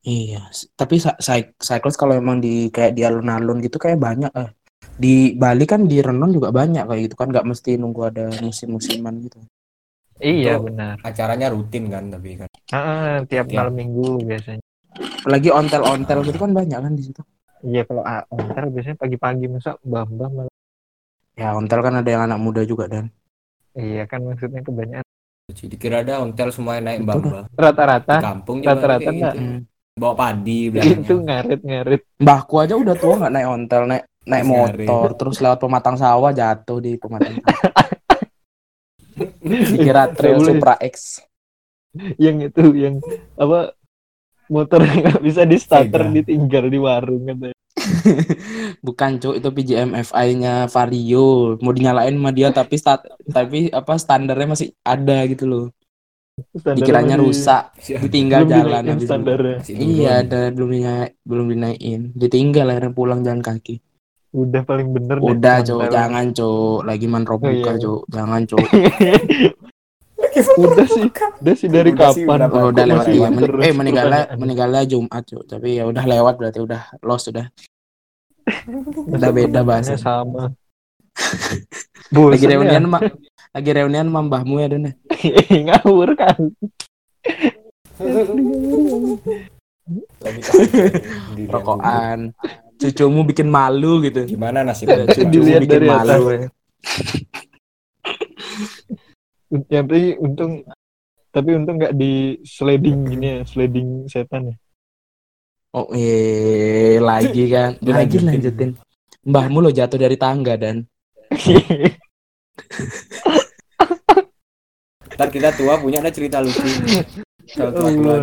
Iya, 0.05 0.53
tapi 0.77 1.01
cy- 1.01 1.17
cy- 1.17 1.53
cyclist 1.57 1.97
kalau 1.97 2.13
emang 2.13 2.37
di 2.37 2.69
kayak 2.69 2.93
di 2.93 3.01
alun-alun 3.01 3.57
gitu 3.57 3.75
kayak 3.75 3.97
banyak 3.97 4.29
eh. 4.31 4.49
Di 4.95 5.33
Bali 5.33 5.65
kan 5.65 5.89
di 5.89 5.97
Renon 5.99 6.29
juga 6.29 6.53
banyak 6.53 6.85
kayak 6.85 7.01
gitu 7.09 7.15
kan 7.17 7.27
nggak 7.27 7.43
mesti 7.43 7.75
nunggu 7.75 8.01
ada 8.05 8.29
musim-musiman 8.39 9.17
gitu. 9.25 9.41
iya 10.21 10.55
Itu- 10.55 10.69
benar 10.69 10.95
Acaranya 11.01 11.51
rutin 11.51 11.89
kan 11.89 12.07
tapi 12.07 12.37
kan. 12.37 12.47
Ah, 12.69 13.19
tiap 13.25 13.49
Tiap- 13.49 13.65
malam 13.65 13.75
minggu 13.75 14.23
biasanya 14.23 14.61
Apalagi 14.95 15.49
ontel-ontel 15.51 16.19
gitu 16.23 16.37
kan 16.37 16.51
banyak 16.53 16.79
kan 16.79 16.93
di 16.93 17.03
situ. 17.03 17.21
iya 17.65 17.81
kalau 17.83 18.05
ah, 18.05 18.21
ontel 18.29 18.69
biasanya 18.69 18.95
pagi-pagi 18.95 19.45
masa 19.49 19.73
mbah-mbah 19.81 20.29
malah 20.29 20.53
Ya 21.35 21.51
ontel 21.51 21.81
kan 21.81 21.97
ada 21.97 22.07
yang 22.07 22.23
anak 22.23 22.39
muda 22.39 22.61
juga 22.63 22.85
dan. 22.87 23.09
iya 23.73 24.05
kan 24.05 24.21
maksudnya 24.21 24.61
kebanyakan 24.61 25.03
Jadi 25.45 25.65
dikira 25.67 25.99
ada 25.99 26.23
hotel 26.23 26.47
semuanya 26.49 26.93
naik 26.93 27.03
Betul 27.03 27.21
mbak 27.27 27.43
Di 27.49 27.57
rata-rata 27.59 28.15
kampung 28.21 28.57
Rata-rata 28.61 29.09
enggak. 29.09 29.33
gitu. 29.35 29.74
Bawa 29.95 30.11
padi 30.11 30.67
itu 30.67 30.75
belakangnya. 30.75 31.15
ngarit-ngarit 31.23 32.01
Mbahku 32.19 32.55
aja 32.59 32.75
udah 32.75 32.95
tua 32.99 33.15
nggak 33.15 33.31
naik 33.31 33.47
ontel, 33.47 33.81
naik 33.87 34.03
naik 34.27 34.43
Masih 34.43 34.51
motor, 34.51 35.09
terus 35.23 35.37
lewat 35.39 35.59
pematang 35.63 35.95
sawah 35.95 36.35
jatuh 36.35 36.83
di 36.83 36.99
pematang 36.99 37.39
sawah. 37.39 37.87
Dikira 39.71 40.11
Trail. 40.11 40.43
Supra 40.43 40.75
X. 40.83 41.23
yang 42.19 42.43
itu 42.43 42.75
yang 42.75 42.99
apa 43.39 43.71
motor 44.51 44.83
nggak 44.83 45.23
bisa 45.23 45.47
di 45.47 45.55
starter 45.55 46.11
Sega. 46.11 46.15
ditinggal 46.19 46.67
di 46.67 46.75
warung 46.75 47.23
katanya 47.23 47.55
Bukan 48.85 49.11
cuk, 49.23 49.39
itu 49.39 49.47
PJM 49.47 49.95
FI-nya 50.03 50.67
Vario. 50.67 51.55
Mau 51.63 51.71
dinyalain 51.71 52.11
sama 52.11 52.35
dia 52.35 52.51
tapi 52.51 52.75
stat, 52.75 53.07
tapi 53.31 53.71
apa 53.71 53.95
standarnya 53.95 54.47
masih 54.51 54.69
ada 54.83 55.23
gitu 55.31 55.47
loh. 55.47 55.65
Dikiranya 56.35 57.15
masih- 57.15 57.23
rusak, 57.31 57.63
ditinggal 58.03 58.43
belum 58.43 58.51
jalan 58.59 58.83
habis 58.91 59.07
standarnya 59.07 59.55
Iya, 59.71 60.11
ada 60.19 60.39
belum 60.51 60.67
dinaik, 60.69 61.11
belum 61.23 61.45
dinaikin. 61.47 62.01
Ditinggal 62.11 62.65
akhirnya 62.67 62.91
pulang 62.91 63.23
jalan 63.23 63.39
kaki. 63.39 63.79
udah 64.35 64.67
paling 64.67 64.91
bener 64.91 65.23
Udah, 65.23 65.63
ontel. 65.63 65.87
jangan 65.87 66.35
cuk. 66.35 66.83
Lagi 66.83 67.07
manro 67.07 67.35
Oh, 67.35 67.39
buka, 67.39 67.71
iya. 67.71 67.79
cuk. 67.79 68.01
Jangan, 68.11 68.41
cuk. 68.43 68.59
udah 70.59 70.85
sih 70.85 71.07
udah 71.39 71.55
sih 71.55 71.69
dari 71.71 71.95
Udah 71.95 72.11
sih, 72.11 72.27
kapan 72.27 72.39
udah 72.43 72.49
Oh, 72.51 72.67
udah 72.67 72.83
lewat 72.83 73.07
iya. 73.07 73.27
Men- 73.31 73.63
eh 73.63 73.71
meninggalnya 73.71 74.21
meninggalnya 74.43 74.83
Jumat, 74.83 75.23
cuk. 75.23 75.47
Tapi 75.47 75.79
ya 75.79 75.87
udah 75.87 76.03
lewat 76.03 76.35
berarti 76.35 76.59
udah 76.59 76.81
lost 76.99 77.31
udah. 77.31 77.47
Udah 79.07 79.31
beda 79.31 79.63
bahasa. 79.63 79.95
sama 79.95 80.51
Lagi 82.11 82.43
reunian 82.43 82.83
ya? 82.83 82.99
Lagi 83.55 83.69
reunian 83.71 84.11
sama 84.11 84.19
mbahmu 84.27 84.55
ya, 84.59 84.67
Dan. 84.67 84.91
ngawur 85.65 86.11
kan 86.19 86.35
Lagi 90.19 90.41
Rokokan. 91.47 92.35
Cucumu 92.75 93.23
bikin 93.23 93.47
malu 93.47 94.03
gitu. 94.03 94.27
Gimana 94.27 94.67
nasib 94.67 94.91
Ya, 94.91 95.07
cucumu 95.07 95.31
Dilihat 95.31 95.61
bikin 95.63 95.71
dari 95.71 95.87
malu. 95.87 96.23
ya. 96.27 96.49
ya 99.71 99.79
tapi 99.85 100.19
untung 100.19 100.65
tapi 101.31 101.49
untung 101.55 101.79
nggak 101.79 101.95
di 101.95 102.35
sliding 102.43 103.07
gini 103.07 103.25
ya 103.25 103.39
sliding 103.47 104.09
setan 104.11 104.51
ya 104.51 104.55
Oh, 105.75 105.91
eh 105.91 107.03
lagi 107.03 107.51
kan. 107.51 107.75
Lagi 107.83 108.23
lanjutin. 108.23 108.79
Mbahmu 109.27 109.59
lo 109.59 109.75
jatuh 109.75 109.99
dari 109.99 110.15
tangga 110.15 110.55
dan 110.55 110.87
Ntar 115.15 115.27
kita 115.29 115.49
tua 115.51 115.75
punya 115.75 115.99
ada 115.99 116.11
cerita 116.11 116.39
lucu. 116.39 116.59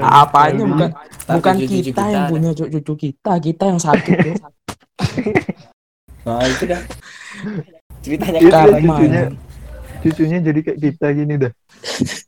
Apanya 0.00 0.64
bukan 0.64 0.90
bukan 1.26 1.55
kita 1.59 2.02
yang 2.07 2.24
punya 2.28 2.50
cu- 2.52 2.70
cucu 2.70 2.92
kita, 3.00 3.33
kita 3.38 3.64
yang 3.66 3.81
sakit. 3.81 4.16
Nah 6.22 6.38
itu 6.44 6.64
dah. 6.64 6.78
Ceritanya 7.98 8.38
dia 8.38 8.50
Karma. 8.52 8.78
cucunya 8.78 9.22
cucunya 9.98 10.38
jadi 10.38 10.61
kayak 10.61 10.78
kita 10.78 11.07
gini 11.12 11.35
dah 11.38 11.52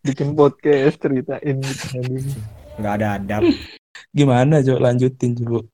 bikin 0.01 0.35
podcast 0.35 0.99
ceritain 0.99 1.59
gitu 1.59 2.03
nggak 2.75 2.95
ada 2.99 3.09
adab. 3.19 3.43
Gimana, 4.11 4.59
Cuk? 4.59 4.79
Lanjutin, 4.79 5.35
Cuk. 5.37 5.67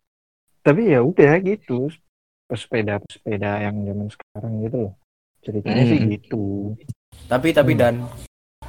tapi 0.61 0.93
ya 0.93 1.01
udah 1.01 1.41
gitu 1.41 1.89
pesepeda 2.45 3.01
pesepeda 3.01 3.65
yang 3.65 3.77
zaman 3.81 4.09
sekarang 4.09 4.53
gitu 4.61 4.77
loh 4.85 4.93
ceritanya 5.41 5.85
sih 5.87 5.99
Hmm. 5.99 6.11
gitu 6.13 6.45
Tapi 7.25 7.49
tapi 7.53 7.73
Hmm. 7.73 7.81
dan 7.81 7.95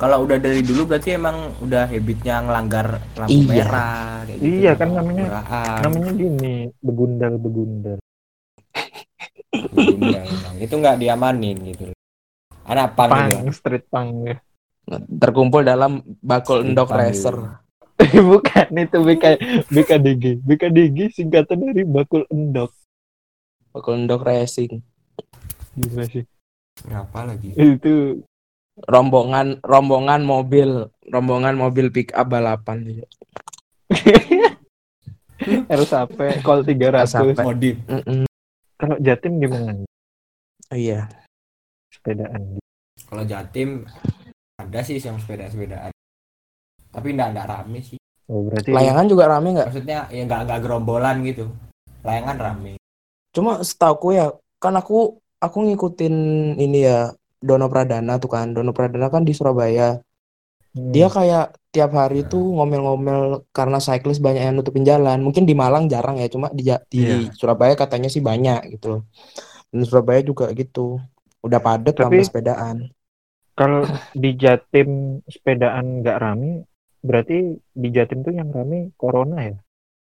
kalau 0.02 0.26
udah 0.26 0.36
dari 0.36 0.66
dulu 0.66 0.90
berarti 0.90 1.14
emang 1.14 1.54
udah 1.62 1.86
habitnya 1.86 2.42
ngelanggar 2.42 2.88
lampu 3.14 3.38
Iya. 3.38 3.46
merah 3.46 3.94
kayak 4.26 4.38
gitu. 4.38 4.50
Iya, 4.58 4.72
kan 4.74 4.90
namanya- 4.90 5.30
Murahan, 5.30 5.80
namanya 5.80 6.12
gini 6.12 6.56
begundal 6.82 7.34
begundal 7.38 7.98
undang-undang. 9.54 10.56
itu 10.58 10.74
nggak 10.74 10.98
diamanin 10.98 11.58
gitu. 11.66 11.86
Anak 12.64 12.94
pang 12.94 13.10
pang 13.10 13.30
gitu. 13.30 13.52
street 13.52 13.86
pang 13.88 14.10
ya 14.24 14.38
Terkumpul 15.14 15.62
dalam 15.62 16.02
bakul 16.20 16.62
endok 16.64 16.90
Pang 16.90 17.00
racer. 17.00 17.36
bukan 18.28 18.68
itu 18.76 18.98
BK, 19.00 19.26
BKDG 19.68 20.24
BKDG 20.42 20.98
singkatan 21.14 21.62
dari 21.62 21.84
bakul 21.84 22.26
endok 22.28 22.74
Bakul 23.72 24.02
endok 24.02 24.26
racing. 24.26 24.82
gila 25.74 26.04
sih 26.06 26.26
Ngapa 26.84 27.30
lagi? 27.30 27.54
itu 27.54 28.20
Rombongan 28.80 29.60
rombongan 29.62 30.24
mobil, 30.24 30.88
rombongan 31.12 31.60
mobil 31.60 31.92
pick 31.92 32.16
up 32.16 32.32
balapan. 32.32 33.04
Harus 35.72 35.90
sampai 35.90 36.40
call 36.46 36.64
300 36.64 37.04
Sampai. 37.10 37.44
Modif. 37.44 37.76
Kalau 38.78 38.98
Jatim 39.02 39.42
gimana 39.42 39.74
Oh, 40.72 40.78
iya. 40.80 41.12
sepedaan 41.92 42.58
Kalau 43.12 43.24
Jatim 43.28 43.84
ada 44.56 44.80
sih 44.88 44.96
yang 45.04 45.20
sepeda-sepedaan. 45.20 45.92
Tapi 46.96 47.08
nggak 47.12 47.30
nggak 47.36 47.48
rame 47.52 47.80
sih. 47.84 48.00
oh 48.32 48.48
berarti 48.48 48.72
Layangan 48.72 49.06
juga 49.12 49.24
rame 49.28 49.48
nggak? 49.52 49.68
Maksudnya 49.68 50.00
ya 50.08 50.22
nggak 50.24 50.42
nggak 50.48 50.60
gerombolan 50.64 51.20
gitu. 51.28 51.52
Layangan 52.08 52.38
rame. 52.40 52.80
Cuma 53.36 53.60
setahu 53.60 54.16
ya, 54.16 54.32
kan 54.64 54.80
aku 54.80 55.20
aku 55.44 55.58
ngikutin 55.68 56.16
ini 56.56 56.88
ya 56.88 57.12
Dono 57.42 57.68
Pradana 57.68 58.22
tuh 58.22 58.30
kan. 58.30 58.54
Dono 58.54 58.72
Pradana 58.72 59.10
kan 59.10 59.26
di 59.26 59.34
Surabaya. 59.34 59.98
Hmm. 60.72 60.94
Dia 60.94 61.12
kayak 61.12 61.58
tiap 61.74 61.92
hari 61.92 62.24
tuh 62.24 62.40
ngomel-ngomel 62.56 63.44
karena 63.52 63.82
cyclist 63.82 64.24
banyak 64.24 64.46
yang 64.46 64.56
nutupin 64.56 64.86
jalan. 64.86 65.20
Mungkin 65.20 65.44
di 65.44 65.52
Malang 65.52 65.90
jarang 65.92 66.16
ya, 66.16 66.30
cuma 66.32 66.48
di 66.54 66.64
di 66.88 67.00
Iya. 67.02 67.34
Surabaya 67.36 67.76
katanya 67.76 68.08
sih 68.08 68.24
banyak 68.24 68.78
gitu 68.78 68.86
loh. 68.88 69.02
Dan 69.74 69.84
Surabaya 69.84 70.22
juga 70.24 70.48
gitu. 70.54 71.02
Udah 71.42 71.60
padet 71.60 71.98
Tapi- 71.98 72.24
sepedaan. 72.24 72.88
Kalau 73.52 73.84
di 74.16 74.32
Jatim 74.40 75.20
sepedaan 75.28 76.00
nggak 76.00 76.18
rame, 76.24 76.64
berarti 77.04 77.58
di 77.60 77.88
Jatim 77.92 78.24
tuh 78.24 78.32
yang 78.32 78.48
rame 78.48 78.96
corona 78.96 79.44
ya? 79.44 79.58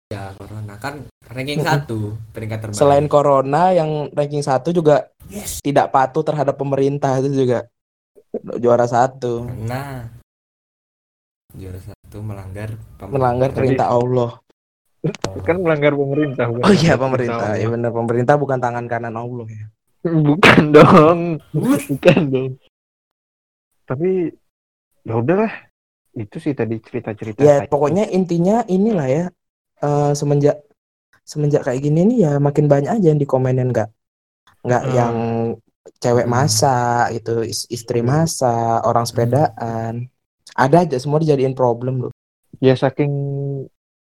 Ya 0.06 0.30
corona 0.38 0.78
kan 0.78 1.02
ranking 1.26 1.66
satu 1.66 2.14
peringkat 2.30 2.58
terbaik. 2.62 2.78
Selain 2.78 3.06
corona 3.10 3.74
yang 3.74 4.06
ranking 4.14 4.38
satu 4.38 4.70
juga 4.70 5.10
yes. 5.26 5.58
tidak 5.58 5.90
patuh 5.90 6.22
terhadap 6.22 6.54
pemerintah 6.54 7.18
itu 7.18 7.42
juga 7.42 7.66
juara 8.62 8.86
satu. 8.86 9.50
Nah, 9.66 10.06
juara 11.58 11.82
satu 11.82 12.22
melanggar 12.22 12.78
Melanggar 13.02 13.50
Jadi- 13.50 13.58
perintah 13.58 13.90
Allah. 13.90 14.38
Kan 15.42 15.62
melanggar 15.62 15.94
pemerintah. 15.94 16.46
bukan 16.50 16.66
Oh 16.66 16.74
iya 16.74 16.94
melanggar 16.94 17.02
pemerintah, 17.02 17.50
ya 17.58 17.66
benar 17.70 17.90
pemerintah 17.94 18.34
bukan 18.38 18.58
tangan 18.58 18.84
kanan 18.86 19.14
Allah 19.14 19.46
ya. 19.50 19.66
Bukan 20.06 20.62
dong, 20.70 21.20
bukan 21.50 22.20
dong. 22.30 22.50
Tapi 23.86 24.30
ya 25.06 25.14
udahlah, 25.18 25.50
itu 26.14 26.36
sih 26.42 26.54
tadi 26.54 26.78
cerita-cerita. 26.82 27.42
Ya 27.42 27.66
pokoknya 27.66 28.10
intinya 28.10 28.66
inilah 28.66 29.06
ya 29.06 29.24
eh, 29.82 30.12
semenjak 30.12 30.56
semenjak 31.26 31.66
kayak 31.66 31.82
gini 31.82 32.06
nih 32.06 32.18
ya 32.22 32.32
makin 32.38 32.70
banyak 32.70 32.92
aja 32.92 33.06
yang 33.10 33.18
dikomenin 33.18 33.74
nggak 33.74 33.90
nggak 34.62 34.82
Hmm. 34.86 34.94
yang 34.94 35.14
cewek 35.98 36.26
Hmm. 36.26 36.34
masak 36.34 37.14
itu 37.14 37.34
is- 37.42 37.66
istri 37.68 38.00
Hmm. 38.02 38.14
masak 38.14 38.82
orang 38.82 39.06
sepedaan 39.06 40.06
ada 40.54 40.76
aja 40.82 40.96
semua 40.96 41.18
dijadiin 41.18 41.52
problem 41.52 42.08
loh. 42.08 42.12
ya 42.56 42.72
saking 42.72 43.12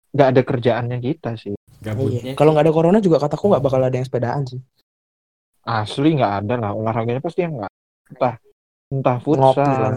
nggak 0.09 0.29
ada 0.33 0.41
kerjaannya 0.41 0.99
kita 1.05 1.37
sih. 1.37 1.53
Gabutnya. 1.85 2.33
Iya. 2.33 2.35
Kalau 2.35 2.57
nggak 2.57 2.65
ada 2.65 2.73
corona 2.73 2.99
juga 2.99 3.21
kataku 3.21 3.53
nggak 3.53 3.61
bakal 3.61 3.85
ada 3.85 3.93
yang 3.93 4.09
sepedaan 4.09 4.49
sih. 4.49 4.57
Asli 5.69 6.17
nggak 6.17 6.33
ada 6.43 6.55
lah 6.57 6.71
olahraganya 6.73 7.21
pasti 7.21 7.45
yang 7.45 7.61
nggak 7.61 7.69
entah 8.09 8.35
entah 8.89 9.17
futsal. 9.21 9.93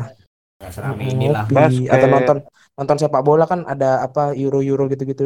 Nggak 0.61 0.71
serame 0.71 1.03
inilah. 1.03 1.43
Basket. 1.47 1.89
atau 1.89 2.07
nonton 2.07 2.37
nonton 2.71 2.97
sepak 2.97 3.21
bola 3.21 3.43
kan 3.43 3.65
ada 3.65 4.01
apa 4.01 4.31
euro 4.33 4.61
euro 4.61 4.85
gitu 4.85 5.03
gitu 5.03 5.23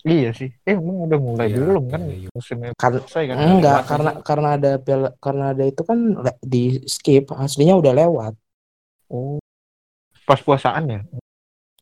Iya 0.00 0.30
sih. 0.30 0.46
Eh 0.62 0.72
emang 0.72 1.10
udah 1.10 1.18
mulai 1.18 1.50
Iya, 1.50 1.58
belum 1.58 1.84
kan 1.90 2.00
iya, 2.06 2.14
iya. 2.16 2.28
musimnya 2.30 2.70
Kan- 2.72 3.02
selesai 3.02 3.24
kan? 3.26 3.36
enggak 3.36 3.80
karena 3.84 4.10
sih. 4.10 4.22
karena 4.22 4.48
ada 4.54 4.70
piala- 4.78 5.14
karena 5.18 5.44
ada 5.50 5.64
itu 5.66 5.82
kan 5.82 5.98
di 6.38 6.62
skip 6.86 7.34
aslinya 7.34 7.74
udah 7.74 7.92
lewat 7.92 8.34
Oh. 9.10 9.42
Pas 10.22 10.38
puasaan 10.38 10.84
ya? 10.86 11.00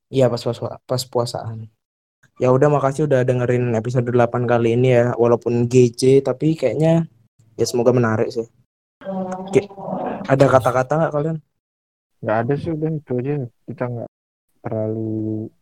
iya 0.09 0.27
pas 0.27 0.39
pas 0.39 0.55
pas 0.81 1.03
puasaan 1.05 1.67
ya 2.39 2.49
udah 2.49 2.71
makasih 2.71 3.05
udah 3.05 3.21
dengerin 3.21 3.75
episode 3.75 4.07
8 4.07 4.17
kali 4.45 4.73
ini 4.73 4.95
ya 4.95 5.05
walaupun 5.13 5.67
GJ 5.67 6.23
tapi 6.23 6.55
kayaknya 6.55 7.05
ya 7.53 7.65
semoga 7.65 7.91
menarik 7.91 8.31
sih 8.31 8.47
Oke. 9.43 9.67
ada 10.25 10.45
kata-kata 10.47 10.93
nggak 10.97 11.13
kalian 11.13 11.37
Nggak 12.23 12.37
ada 12.43 12.55
sih 12.57 12.71
udah 12.73 12.91
itu 12.93 13.13
aja. 13.21 13.35
Kita 13.69 13.85
nggak 13.87 14.09
terlalu 14.65 15.11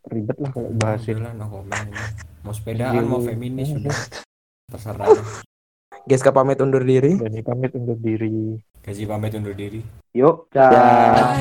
ribet 0.07 0.37
lah 0.39 0.51
kalau 0.53 0.69
bahasin. 0.75 1.15
Udah 1.19 1.23
lah, 1.29 1.33
no 1.35 1.45
comment 1.51 1.83
ini. 1.85 2.03
Mau 2.45 2.53
sepedaan, 2.53 3.03
mau 3.09 3.21
feminis 3.21 3.69
Iya. 3.73 3.77
udah. 3.81 3.97
Terserah. 4.71 5.07
Geska 6.05 6.29
pamit 6.29 6.61
undur 6.61 6.85
diri 6.85 7.17
Dan 7.17 7.33
pamit 7.41 7.73
undur 7.73 7.97
diri. 7.97 8.61
Gaji 8.85 9.03
pamit 9.09 9.33
undur 9.33 9.57
diri. 9.57 9.81
Yuk, 10.13 10.45
Dah. 10.53 11.33